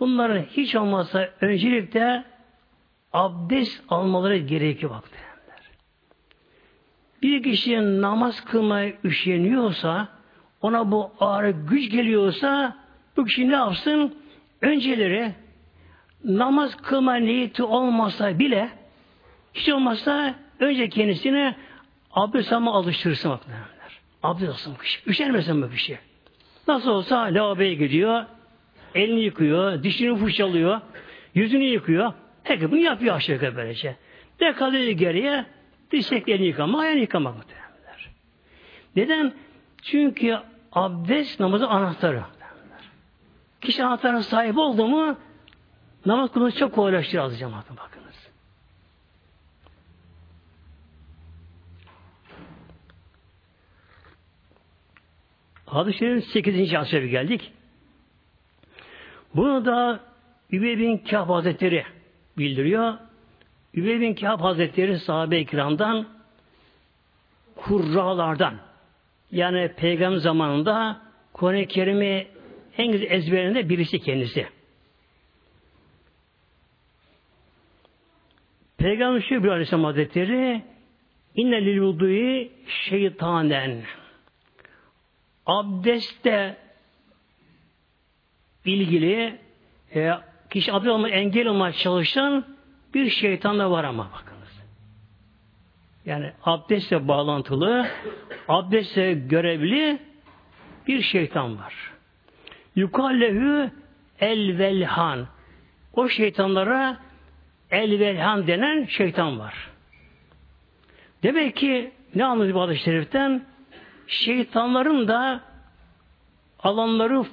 [0.00, 2.24] Bunların hiç olmazsa öncelikle
[3.12, 5.04] abdest almaları gerekiyor bak
[7.22, 10.08] Bir kişi namaz kılmaya üşeniyorsa,
[10.62, 12.76] ona bu ağrı güç geliyorsa,
[13.16, 14.14] bu kişi ne yapsın?
[14.62, 15.32] Önceleri
[16.24, 18.68] namaz kılma niyeti olmasa bile,
[19.54, 21.56] hiç olmazsa önce kendisine
[22.12, 23.40] abdest alma alıştırırsın bak
[24.22, 25.10] Abdest alsın kişi.
[25.10, 25.98] Üşenmesin bu kişi.
[26.68, 28.24] Nasıl olsa lavaboya gidiyor,
[28.94, 30.80] elini yıkıyor, dişini fırçalıyor,
[31.34, 32.12] yüzünü yıkıyor.
[32.42, 33.96] Herkes bunu yapıyor aşağı yukarı böylece.
[34.40, 35.44] Ne kalıyor geriye?
[35.92, 38.10] Dirseklerini yıkama, ayağını yıkamak muhtemelenler.
[38.96, 39.32] Neden?
[39.82, 40.38] Çünkü
[40.72, 42.22] abdest namazı anahtarı.
[43.60, 45.16] Kişi anahtarına sahip oldu mu
[46.06, 48.30] namaz kılması çok kolaylaştırır az cemaatine bakınız.
[55.66, 56.74] Hadis-i Şerif'in 8.
[56.74, 57.52] asrına geldik.
[59.34, 60.00] Bunu da
[60.52, 61.84] Übey bin Kâb Hazretleri
[62.38, 62.94] bildiriyor.
[63.74, 66.06] Übey bin Kâb Hazretleri sahabe-i kiramdan
[67.56, 68.54] kurralardan
[69.32, 71.00] yani peygamber zamanında
[71.32, 72.26] Kur'an-ı Kerim'i
[72.80, 74.46] en güzel ezberinde birisi kendisi.
[78.78, 80.62] Peygamber şu Aleyhisselam Hazretleri
[81.34, 81.78] inne lil
[82.66, 83.82] şeytanen
[85.46, 86.56] abdeste
[88.64, 89.38] ilgili
[89.94, 90.10] e,
[90.50, 92.44] kişi abdest olma engel olmaya çalışan
[92.94, 94.62] bir şeytan da var ama bakınız.
[96.06, 97.88] Yani abdestle bağlantılı,
[98.48, 99.98] abdestle görevli
[100.86, 101.99] bir şeytan var.
[102.76, 103.70] Yukallehu
[104.20, 105.26] elvelhan.
[105.94, 106.96] O şeytanlara
[107.70, 109.70] elvelhan denen şeytan var.
[111.22, 113.42] Demek ki ne anlıyoruz bu hadis-i şeriften?
[114.06, 115.40] Şeytanların da
[116.62, 117.24] alanları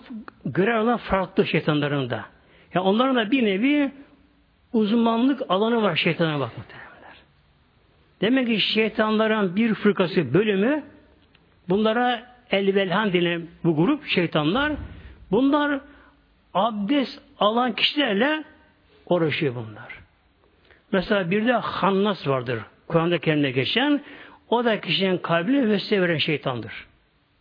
[0.46, 2.26] görevler farklı şeytanların da.
[2.74, 3.92] Yani onların da bir nevi
[4.74, 7.18] uzmanlık alanı var şeytana bak muhtemelenler.
[8.22, 10.84] Demek ki şeytanların bir fırkası bölümü
[11.70, 14.72] bunlara elvelhan denen bu grup şeytanlar
[15.32, 15.82] bunlar
[16.54, 18.44] abdest alan kişilerle
[19.06, 20.00] uğraşıyor bunlar.
[20.92, 22.60] Mesela bir de Hannas vardır.
[22.88, 24.02] Kur'an'da kendine geçen
[24.50, 26.88] o da kişinin kalbine vesile veren şeytandır.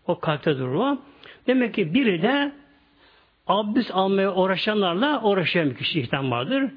[0.07, 0.97] O kalpte durur.
[1.47, 2.53] Demek ki biri de
[3.47, 6.71] abdest almaya uğraşanlarla uğraşan bir kişi ihtan vardır.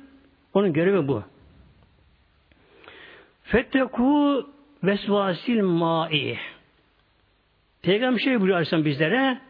[0.54, 1.24] Onun görevi bu.
[3.44, 4.50] Fetteku
[4.84, 6.38] vesvasil mai.
[7.82, 9.42] Peygamber şey buyuruyor bizlere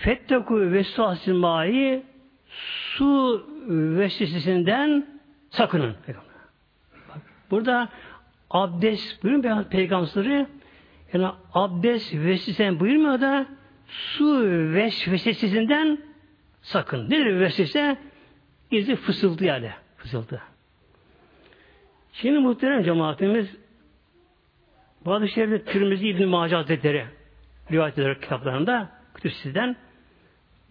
[0.00, 2.02] Fetteku vesvasil mai
[2.48, 5.06] su vesvesesinden
[5.50, 5.96] sakının.
[7.50, 7.88] burada
[8.50, 10.46] abdest buyuruyor Peygamberleri
[11.12, 13.46] yani abdest vesvesen buyurmuyor da
[13.88, 14.42] su
[14.74, 15.98] vesvesesinden
[16.62, 17.10] sakın.
[17.10, 17.96] Nedir vesvese?
[18.70, 19.70] İzi fısıltı yani.
[19.96, 20.42] Fısıltı.
[22.12, 23.56] Şimdi muhterem cemaatimiz
[25.06, 27.06] bazı şerifte Tirmizi İbn-i Mace Hazretleri
[27.72, 28.90] rivayet eder kitaplarında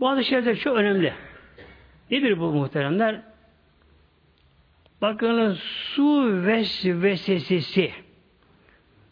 [0.02, 1.14] bazı şeyler çok önemli.
[2.12, 3.22] Nedir bu muhteremler?
[5.02, 6.26] Bakın su
[6.86, 7.92] vesvesesi.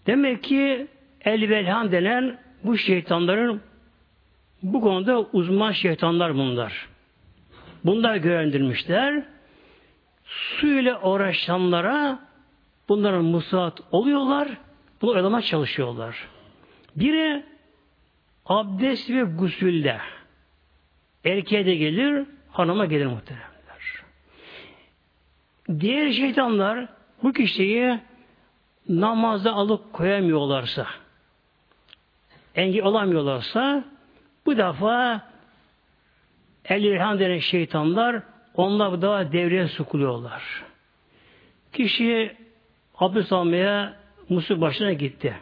[0.08, 0.88] Demek ki
[1.26, 3.62] elvelhan denen bu şeytanların
[4.64, 6.88] Bu konuda uzman şeytanlar bunlar.
[7.86, 9.24] Bunlar görevlendirmişler.
[10.26, 12.20] Su ile uğraşanlara
[12.90, 14.48] bunların musaat oluyorlar.
[15.02, 16.28] Bunu oylama çalışıyorlar.
[16.96, 17.44] Biri
[18.46, 19.98] abdest ve gusülde.
[21.26, 23.54] Erkeğe de gelir, hanıma gelir muhteremler.
[25.80, 26.88] Diğer şeytanlar
[27.24, 28.00] bu kişiyi
[28.90, 30.88] namazda alıp koyamıyorlarsa,
[32.56, 33.84] engel olamıyorlarsa
[34.46, 35.22] bu defa
[36.66, 38.24] el ilhan denen şeytanlar
[38.56, 40.64] onlar daha devreye sokuluyorlar.
[41.74, 42.38] Kişi
[42.96, 43.94] abdest almaya
[44.30, 45.36] musluk başına gitti.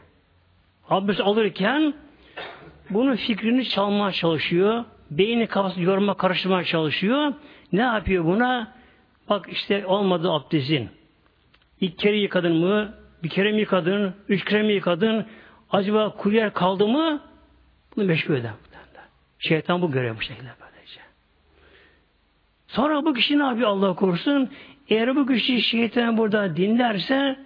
[0.89, 1.93] Abdest alırken
[2.89, 4.85] bunun fikrini çalmaya çalışıyor.
[5.11, 7.33] Beyni kafası yorma karıştırmaya çalışıyor.
[7.71, 8.73] Ne yapıyor buna?
[9.29, 10.89] Bak işte olmadı abdestin.
[11.81, 12.93] İlk kere yıkadın mı?
[13.23, 14.13] Bir kere mi yıkadın?
[14.29, 15.25] Üç kere mi yıkadın?
[15.71, 17.21] Acaba kuryer kaldı mı?
[17.95, 18.51] Bunu meşgul eder.
[19.39, 21.01] Şeytan bu görev bu şekilde böylece.
[22.67, 24.49] Sonra bu kişi ne yapıyor Allah korusun?
[24.89, 27.39] Eğer bu kişi şeytan burada dinlerse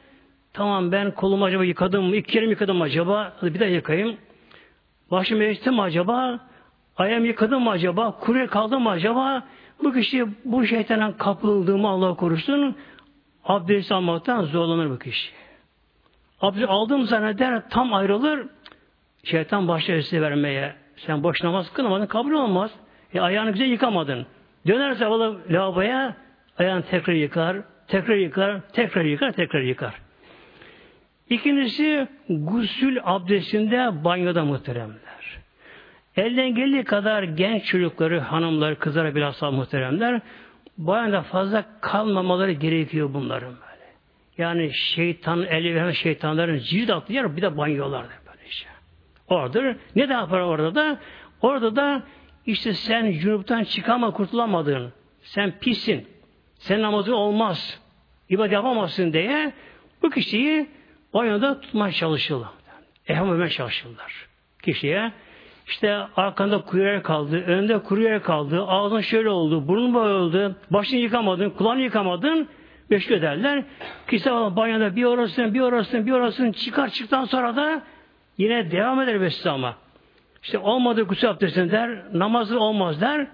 [0.53, 2.15] tamam ben kolumu acaba yıkadım mı?
[2.15, 3.33] İlk kere mi yıkadım acaba?
[3.41, 4.17] Hadi bir daha yıkayayım.
[5.11, 6.39] Başımı eğittim acaba?
[6.97, 8.11] Ayağımı yıkadım mı acaba?
[8.11, 9.43] Kurye kaldı mı acaba?
[9.83, 12.75] Bu kişi bu şeytana kapıldığımı Allah korusun
[13.43, 15.31] abdest almaktan zorlanır bu kişi.
[16.41, 18.47] Abdest aldığım zanneder tam ayrılır
[19.23, 20.75] şeytan başlar size vermeye.
[20.95, 22.71] Sen boş namaz kılmadın kabul olmaz.
[23.13, 24.25] E, ayağını güzel yıkamadın.
[24.67, 25.05] Dönerse
[25.49, 26.15] lavaboya
[26.57, 29.93] ayağını tekrar yıkar, tekrar yıkar, tekrar yıkar, tekrar yıkar.
[31.29, 35.14] İkincisi gusül abdestinde banyoda muhteremler.
[36.17, 40.21] Elden geldiği kadar genç çocukları, hanımları, kızlara bilhassa muhteremler
[40.77, 43.93] banyoda fazla kalmamaları gerekiyor bunların böyle.
[44.37, 48.69] Yani şeytan, eli veren şeytanların cirit attığı yer bir de banyolardır böyle şey.
[49.27, 49.75] Oradır.
[49.95, 50.99] Ne de yapar orada da?
[51.41, 52.03] Orada da
[52.45, 54.93] işte sen cunuptan çıkama kurtulamadın.
[55.21, 56.07] Sen pissin.
[56.55, 57.81] Sen namazın olmaz.
[58.29, 59.53] İbadet yapamazsın diye
[60.01, 60.69] bu kişiyi
[61.13, 62.49] banyoda tutmaya çalışırlar.
[63.07, 64.27] Eham etmeye çalışırlar.
[64.63, 65.11] Kişiye
[65.67, 71.49] işte arkanda kuru kaldı, önünde kuru kaldı, ağzın şöyle oldu, burnun böyle oldu, başını yıkamadın,
[71.49, 72.47] kulağını yıkamadın,
[72.89, 73.63] meşgul ederler.
[74.07, 77.81] Kişi banyoda bir orasını, bir orasını, bir orasını çıkar çıktıktan sonra da
[78.37, 79.75] yine devam eder vesile ama.
[80.43, 83.27] İşte olmadı gusül abdestini der, namazı olmaz der.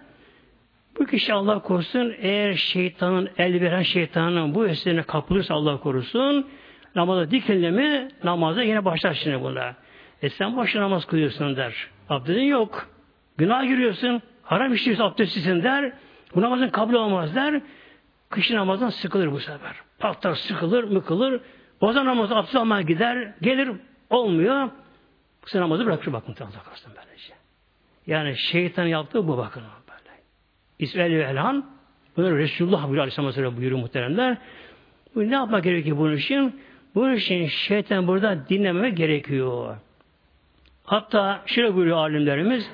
[1.00, 6.48] Bu kişi Allah korusun eğer şeytanın el veren şeytanın bu esirine kapılırsa Allah korusun
[6.96, 9.76] namaza dikildi mi namaza yine başlar şimdi buna.
[10.22, 11.90] E sen boş namaz kılıyorsun der.
[12.10, 12.90] Abdestin yok.
[13.38, 14.22] Günah giriyorsun.
[14.44, 15.94] Haram işliyorsun abdestlisin der.
[16.36, 17.62] Bu namazın kabul olmaz der.
[18.30, 19.76] Kışın namazdan sıkılır bu sefer.
[20.00, 21.42] Patlar sıkılır, mıkılır.
[21.82, 23.34] Bozan namazı abdest almaya gider.
[23.42, 23.72] Gelir
[24.10, 24.70] olmuyor.
[25.44, 26.36] Bu sefer namazı bırakır bakın.
[26.42, 27.34] Allah korusun böylece.
[28.08, 29.64] Yani şeytan yaptığı bu bakın.
[29.90, 30.18] Böyle.
[30.80, 31.66] İsrail ve Elhan
[32.18, 34.38] bunu Resulullah buyuruyor Aleyhisselam buyuruyor muhteremler.
[35.16, 36.62] Bu ne yapmak gerekiyor bunun için?
[36.96, 39.78] Bunun için şeytan burada dinlememek gerekiyor.
[40.92, 42.72] Hatta şöyle buyuruyor alimlerimiz.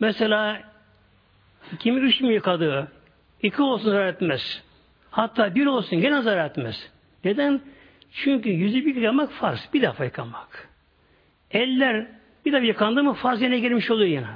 [0.00, 0.62] Mesela
[1.78, 2.92] kimi üç mü yıkadığı
[3.42, 4.62] iki olsun zarar etmez.
[5.10, 6.90] Hatta bir olsun gene zarar etmez.
[7.24, 7.60] Neden?
[8.12, 9.68] Çünkü yüzü bir yıkamak farz.
[9.74, 10.68] Bir defa yıkamak.
[11.50, 12.06] Eller
[12.44, 14.26] bir defa yıkandı mı farz yine girmiş oluyor yine.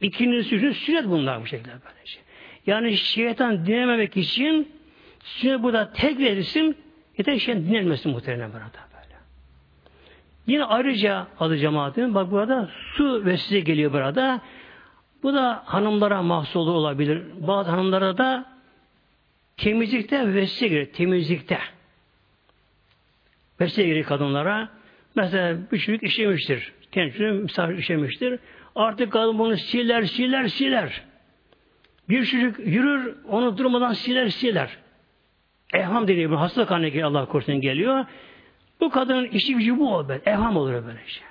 [0.00, 2.18] İkincisi, üçüncü sünnet bunlar bu şekilde böylece.
[2.66, 4.72] Yani şeytan dinlememek için
[5.20, 6.76] sünnet burada tek verirsin
[7.18, 8.89] yeter şeytan dinlenmesin muhtemelen burada.
[10.46, 14.40] Yine ayrıca adı cemaatin bak burada su ve size geliyor burada.
[15.22, 17.22] Bu da hanımlara mahsul olabilir.
[17.46, 18.46] Bazı hanımlara da
[19.56, 20.92] temizlikte vesile gelir.
[20.92, 21.58] Temizlikte.
[23.60, 24.68] Vesile gelir kadınlara.
[25.14, 26.72] Mesela bir çocuk işemiştir.
[26.92, 28.38] Kendi misafir işemiştir.
[28.74, 31.02] Artık kadın bunu siler, siler, siler.
[32.08, 34.76] Bir çocuk yürür, onu durmadan siler, siler.
[35.74, 36.36] Eham deniyor.
[36.36, 38.04] Hastalık haline Allah korusun geliyor.
[38.80, 40.20] Bu kadının işi gücü bu olur.
[40.26, 41.24] Evham olur böyle şey.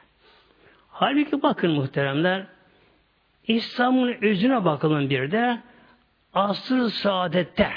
[0.87, 2.45] Halbuki bakın muhteremler
[3.47, 5.61] İslam'ın özüne bakalım bir de
[6.33, 7.69] asır saadette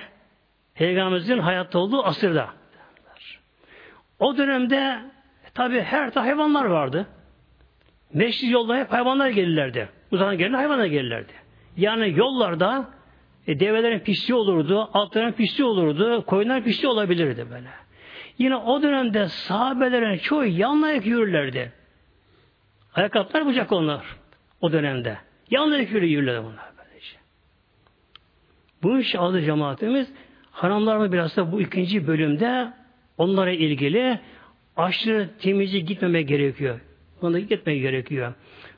[0.74, 2.50] Peygamberimizin hayatta olduğu asırda.
[4.18, 5.00] O dönemde
[5.54, 7.06] tabi her tarafta hayvanlar vardı.
[8.14, 9.88] Meşri yolda hep hayvanlar gelirlerdi.
[10.10, 11.32] Uzaktan gelen hayvanlar gelirlerdi.
[11.76, 12.88] Yani yollarda
[13.46, 17.68] e, develerin pisliği olurdu, atların pisliği olurdu, koyunların pisliği olabilirdi böyle.
[18.39, 21.72] Yine o dönemde sahabelerin çoğu yanlayak yürürlerdi.
[22.95, 24.05] Ayakkabılar bıçak onlar.
[24.61, 25.18] O dönemde.
[25.51, 26.72] Yanlayak yürürlerdi bunlar.
[26.78, 27.16] Böylece.
[28.83, 30.12] Bu iş aldı cemaatimiz.
[30.51, 32.72] Hanımlar biraz da bu ikinci bölümde
[33.18, 34.20] onlara ilgili
[34.76, 36.80] aşırı temizlik gitmeme gerekiyor.
[37.22, 38.35] Buna gitmeye gerekiyor.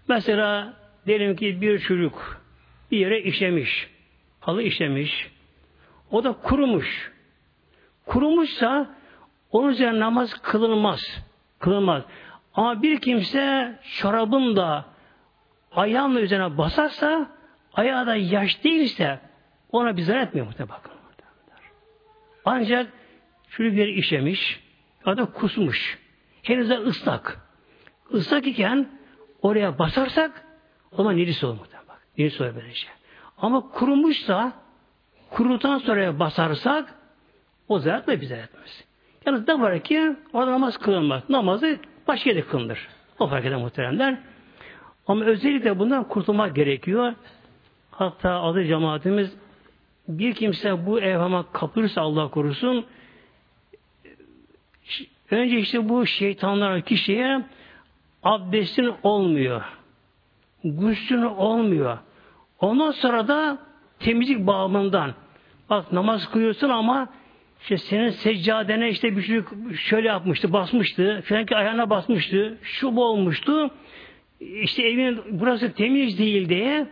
[0.09, 0.75] Mesela
[1.07, 2.43] diyelim ki bir çocuk
[2.91, 3.89] bir yere işlemiş.
[4.41, 5.31] Halı işlemiş.
[6.11, 7.13] O da kurumuş.
[8.07, 8.95] Kurumuşsa
[9.55, 11.23] onun üzerine namaz kılınmaz.
[11.59, 12.03] Kılınmaz.
[12.55, 14.85] Ama bir kimse çorabın da
[15.73, 17.31] ayağının üzerine basarsa
[17.75, 19.21] ayağı da yaş değilse
[19.73, 20.81] ona bir zarar etmiyor muhtemelen.
[22.45, 22.93] Ancak
[23.49, 24.61] şöyle bir işemiş
[25.07, 25.99] ya da kusmuş.
[26.43, 27.39] Henüz de ıslak.
[28.11, 28.89] Islak iken
[29.43, 30.45] oraya basarsak
[30.93, 31.89] o zaman nirisi olur muhtemelen.
[31.89, 32.89] Bak, nirisi olur böylece.
[33.39, 34.53] Ama kurumuşsa
[35.31, 36.95] kurutan sonra basarsak
[37.69, 38.85] o zarar da bize etmez.
[39.27, 41.23] Yalnız da var ki orada namaz kılınmaz.
[41.29, 42.89] Namazı başka yerde kılınır.
[43.19, 44.19] O fark eden muhteremler.
[45.07, 47.15] Ama özellikle bundan kurtulmak gerekiyor.
[47.91, 49.37] Hatta adı cemaatimiz
[50.09, 52.87] bir kimse bu evhama kapılırsa Allah korusun
[55.31, 57.43] önce işte bu şeytanlar kişiye
[58.23, 59.63] abdestin olmuyor.
[60.65, 61.99] Guslün olmuyor.
[62.61, 63.59] Ondan sonra da
[63.99, 65.15] temizlik bağımından
[65.71, 67.09] bak namaz kılıyorsun ama
[67.65, 69.41] işte senin seccadene işte bir şey
[69.77, 73.71] şöyle yapmıştı, basmıştı, filanki ayağına basmıştı, şu bu olmuştu.
[74.41, 76.87] İşte evin burası temiz değil diye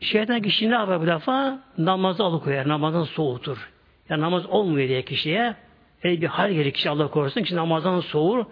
[0.00, 1.62] şeytan kişi ne yapar bu defa?
[1.78, 3.70] Namazı alıkoyar, namazdan soğutur.
[4.08, 5.54] Yani namaz olmuyor diye kişiye.
[6.02, 7.42] Öyle bir hal gelir kişi Allah korusun.
[7.42, 8.44] Kişi namazdan soğur.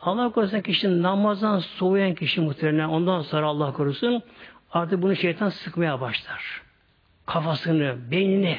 [0.00, 4.22] Allah korusun kişi namazdan soğuyan kişi muhtemelen ondan sonra Allah korusun
[4.72, 6.62] artık bunu şeytan sıkmaya başlar.
[7.26, 8.58] Kafasını, beynini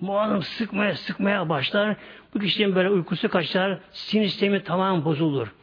[0.00, 1.96] muazzam sıkmaya sıkmaya başlar.
[2.34, 5.54] Bu kişinin böyle uykusu kaçar, sinir sistemi tamamen bozulur.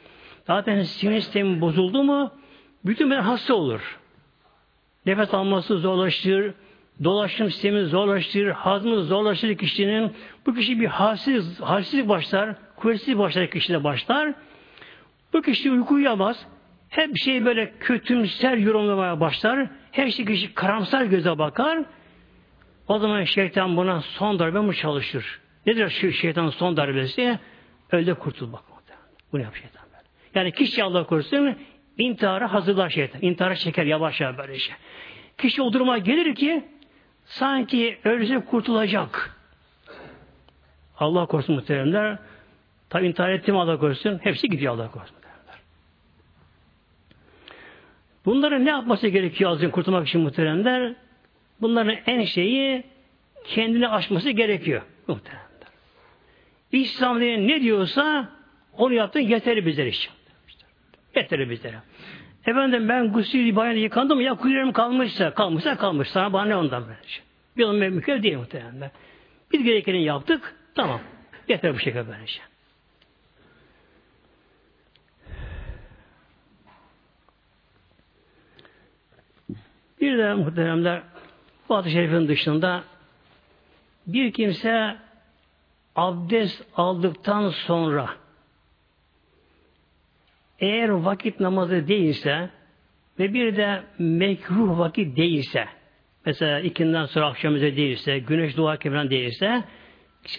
[0.47, 2.31] Zaten sinir sistemi bozuldu mu
[2.85, 3.99] bütün beden hasta olur.
[5.05, 6.53] Nefes alması zorlaşır,
[7.03, 10.11] dolaşım sistemi zorlaştırır, hazmı zorlaştırır kişinin.
[10.45, 14.33] Bu kişi bir halsiz, halsizlik başlar, kuvvetsizlik başlar kişide başlar.
[15.33, 16.45] Bu kişi uyku uyuyamaz.
[16.89, 19.69] Hep şey böyle kötümser yorumlamaya başlar.
[19.91, 21.79] Her şey kişi karamsar göze bakar.
[22.87, 25.39] O zaman şeytan buna son darbe mi çalışır?
[25.65, 27.39] Nedir şu şeytanın son darbesi?
[27.91, 28.63] Öyle kurtulmak.
[29.31, 30.03] Bunu yap şeytan böyle.
[30.35, 31.57] Yani kişi Allah korusun
[31.97, 33.21] intihara hazırlar şeytan.
[33.21, 34.75] İntihara çeker yavaş yavaş böyle şey.
[35.37, 36.63] Kişi o duruma gelir ki
[37.25, 39.37] sanki ölse kurtulacak.
[40.99, 42.17] Allah korusun muhteremler.
[42.89, 44.19] Tabi intihar ettim Allah korusun.
[44.23, 45.17] Hepsi gidiyor Allah korusun.
[48.25, 50.95] Bunların ne yapması gerekiyor azın kurtulmak için muhteremler?
[51.61, 52.83] Bunların en şeyi
[53.47, 54.81] kendini aşması gerekiyor.
[55.07, 55.43] Muhteremler.
[56.71, 58.29] İslam ne diyorsa
[58.77, 60.11] onu yaptın yeterli bizlere işte.
[61.15, 61.75] Yeterli bizlere.
[62.45, 66.09] Efendim ben gusül bayan yıkandım ya kuyruğum kalmışsa kalmışsa kalmış.
[66.09, 67.23] Sana bana ne ondan böyle şey.
[67.57, 68.91] Bir onun mükemmel değil muhtemelen.
[69.51, 70.55] Biz gerekeni yaptık.
[70.75, 71.01] Tamam.
[71.47, 72.43] Yeter bu şekilde böyle şey.
[80.01, 81.01] Bir de muhteremler
[81.73, 82.83] bu şerifin dışında
[84.07, 84.97] bir kimse
[85.95, 88.09] abdest aldıktan sonra
[90.59, 92.49] eğer vakit namazı değilse
[93.19, 95.67] ve bir de mekruh vakit değilse
[96.25, 99.63] mesela ikinden sonra akşam üzeri değilse güneş doğarken falan değilse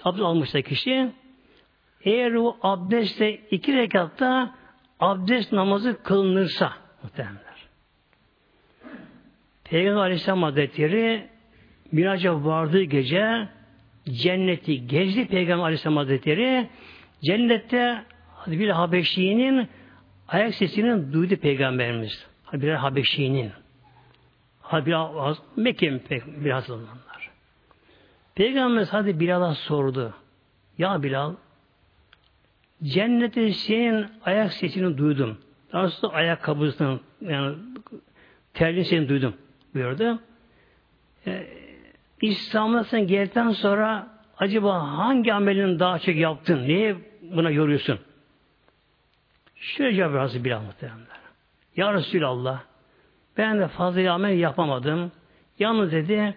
[0.02, 1.12] abdest almışsa kişi
[2.04, 4.54] eğer o abdestle iki rekatta
[5.00, 6.72] abdest namazı kılınırsa
[7.02, 7.53] muhtemelenler.
[9.64, 11.28] Peygamber Aleyhisselam Hazretleri
[11.92, 13.48] Miraç'a vardığı gece
[14.10, 16.68] cenneti gezdi Peygamber Aleyhisselam Hazretleri
[17.24, 18.04] cennette
[18.46, 19.68] bir Habeşi'nin
[20.28, 22.26] ayak sesini duydu Peygamberimiz.
[22.52, 23.52] Bir Habeşi'nin.
[24.72, 27.30] Biraz Mekke biraz olanlar.
[28.34, 30.14] Peygamberimiz hadi Bilal'a sordu.
[30.78, 31.34] Ya Bilal
[32.82, 35.38] cennette senin ayak sesini duydum.
[35.72, 37.56] Daha sonra ayakkabısının yani
[38.54, 39.34] terliğin sesini duydum
[39.74, 40.18] buyurdu.
[41.26, 41.46] Ee,
[42.22, 44.08] İslam'da sen geldikten sonra
[44.38, 46.62] acaba hangi amelini daha çok yaptın?
[46.62, 47.98] Niye buna yoruyorsun?
[49.56, 51.18] Şöyle cevap verdi bir muhteremler.
[51.76, 52.60] Ya Resulallah
[53.36, 55.12] ben de fazla amel yapamadım.
[55.58, 56.34] Yalnız dedi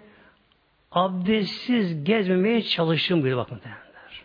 [0.91, 4.23] abdestsiz gezmemeye çalıştım buyurdu bakın muhteremler.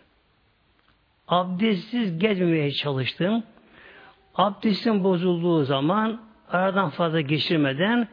[1.27, 3.43] Abdestsiz gezmemeye çalıştım.
[4.35, 8.07] Abdestin bozulduğu zaman aradan fazla geçirmeden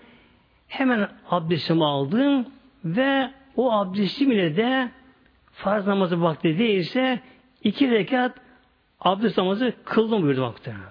[0.70, 2.46] hemen abdestimi aldım
[2.84, 4.88] ve o abdestim ile de
[5.52, 7.20] farz namazı vakti değilse
[7.64, 8.32] iki rekat
[9.00, 10.84] abdest namazı kıldım buyurdu muhtemelen.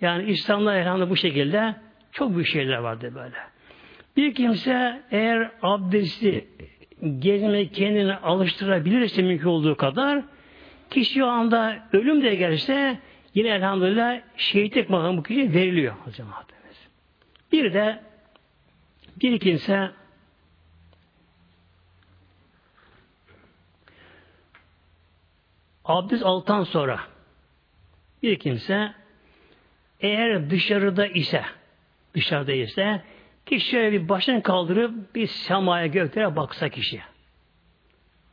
[0.00, 1.74] Yani İslam'da elhamdülillah bu şekilde
[2.12, 3.36] çok büyük şeyler vardı böyle.
[4.16, 6.48] Bir kimse eğer abdesti
[7.18, 10.22] gezme kendini alıştırabilirse mümkün olduğu kadar
[10.90, 12.98] kişi o anda ölüm de gelse
[13.34, 16.26] yine elhamdülillah şehitlik makamı kişiye veriliyor hocam.
[17.54, 18.02] Bir de
[19.22, 19.90] bir kimse
[25.84, 27.00] abdest altan sonra
[28.22, 28.94] bir kimse
[30.00, 31.44] eğer dışarıda ise
[32.14, 33.02] dışarıda ise
[33.46, 37.02] kişi şöyle bir başını kaldırıp bir semaya göklere baksa kişi.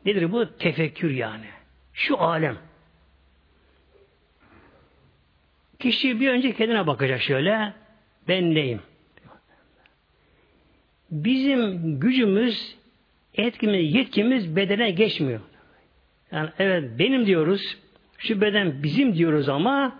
[0.05, 0.57] Nedir bu?
[0.57, 1.47] Tefekkür yani.
[1.93, 2.57] Şu alem.
[5.79, 7.73] Kişi bir önce kendine bakacak şöyle.
[8.27, 8.81] Ben neyim?
[11.11, 12.75] Bizim gücümüz,
[13.33, 15.41] etkimiz, yetkimiz bedene geçmiyor.
[16.31, 17.77] Yani evet benim diyoruz,
[18.17, 19.99] şu beden bizim diyoruz ama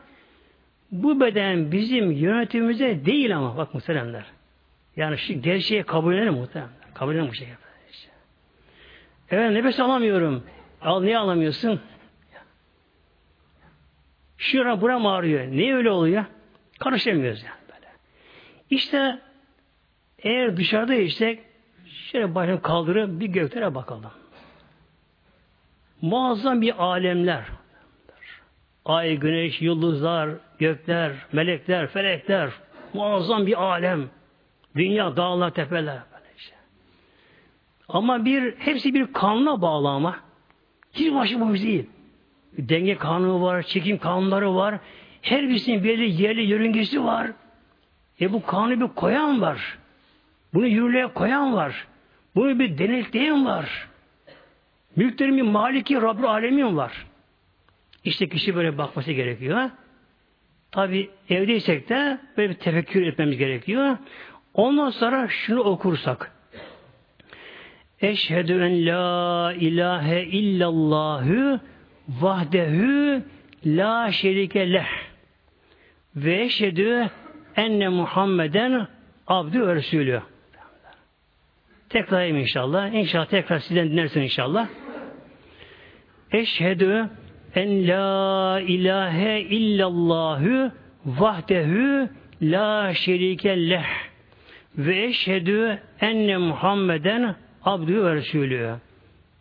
[0.92, 4.26] bu beden bizim yönetimimize değil ama bak muhteremler.
[4.96, 6.94] Yani şu gerçeği kabul edelim muhteremler.
[6.94, 7.58] Kabul edelim bu şekilde.
[9.32, 10.44] Evet nefes alamıyorum.
[10.82, 11.82] Al niye alamıyorsun?
[14.38, 15.48] Şura buram ağrıyor.
[15.48, 16.26] Niye öyle oluyor?
[16.80, 17.88] Karışamıyoruz yani böyle.
[18.70, 19.20] İşte
[20.24, 21.40] eğer dışarıda içsek
[21.86, 24.12] şöyle başını kaldırıp bir göklere bakalım.
[26.02, 27.46] Muazzam bir alemler.
[28.86, 32.50] Ay, güneş, yıldızlar, gökler, melekler, felekler.
[32.94, 34.10] Muazzam bir alem.
[34.76, 36.00] Dünya, dağlar, tepeler.
[37.88, 40.20] Ama bir, hepsi bir kanuna bağlı ama.
[40.94, 41.90] Hiç başımız değil.
[42.58, 44.80] Denge kanunu var, çekim kanunları var.
[45.22, 47.32] Her birisinin belli yerli yörüngesi var.
[48.22, 49.78] E bu kanunu bir koyan var.
[50.54, 51.88] Bunu yürürlüğe koyan var.
[52.36, 53.88] Bunu bir denetleyen var.
[54.96, 57.06] Mülklerin bir maliki Rabbül Alemin var.
[58.04, 59.70] İşte kişi böyle bakması gerekiyor.
[60.72, 63.98] Tabi evdeysek de böyle bir tefekkür etmemiz gerekiyor.
[64.54, 66.32] Ondan sonra şunu okursak.
[68.02, 71.60] Eşhedü en la ilahe illallahü
[72.10, 73.22] vahdehu
[73.66, 74.88] la şerike leh
[76.16, 77.10] ve eşhedü
[77.56, 78.88] enne Muhammeden
[79.28, 80.22] abdü ve resulü.
[81.92, 82.94] Tekrarlayayım inşallah.
[82.94, 84.68] İnşallah tekrar sizden dinlersin inşallah.
[86.32, 87.10] Eşhedü
[87.56, 90.72] en la ilahe illallahü
[91.06, 92.10] vahdehu
[92.42, 93.86] la şerike leh
[94.78, 98.76] ve eşhedü enne Muhammeden abdü ve resulü.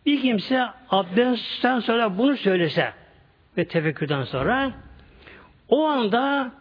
[0.05, 2.93] Bir kimse abdestten sonra bunu söylese
[3.57, 4.71] ve tefekkürden sonra
[5.69, 6.51] o anda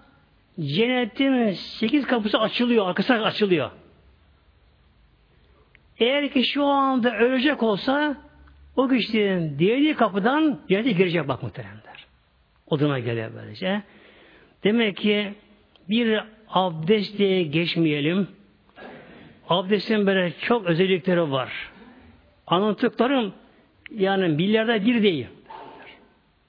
[0.61, 3.71] cennetin sekiz kapısı açılıyor, arkasına açılıyor.
[6.01, 8.17] Eğer ki şu anda ölecek olsa
[8.77, 12.07] o kişinin diğeri kapıdan cennete girecek bak muhteremler.
[12.67, 13.83] Oduna geliyor böylece.
[14.65, 15.35] Demek ki
[15.89, 18.29] bir abdest diye geçmeyelim.
[19.49, 21.71] Abdestin böyle çok özellikleri var.
[22.47, 23.33] Anlattıklarım
[23.91, 25.27] yani milyarda bir değil.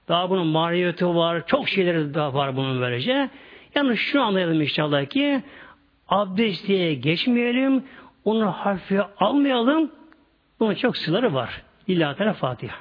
[0.07, 3.29] Daha bunun maneviyatı var, çok şeyleri daha var bunun böylece.
[3.75, 5.41] Yani şu anlayalım inşallah ki
[6.07, 7.83] abdest diye geçmeyelim,
[8.25, 9.91] onu hafife almayalım.
[10.59, 11.61] Bunun çok sırları var.
[11.87, 12.75] İlahi Fatiha.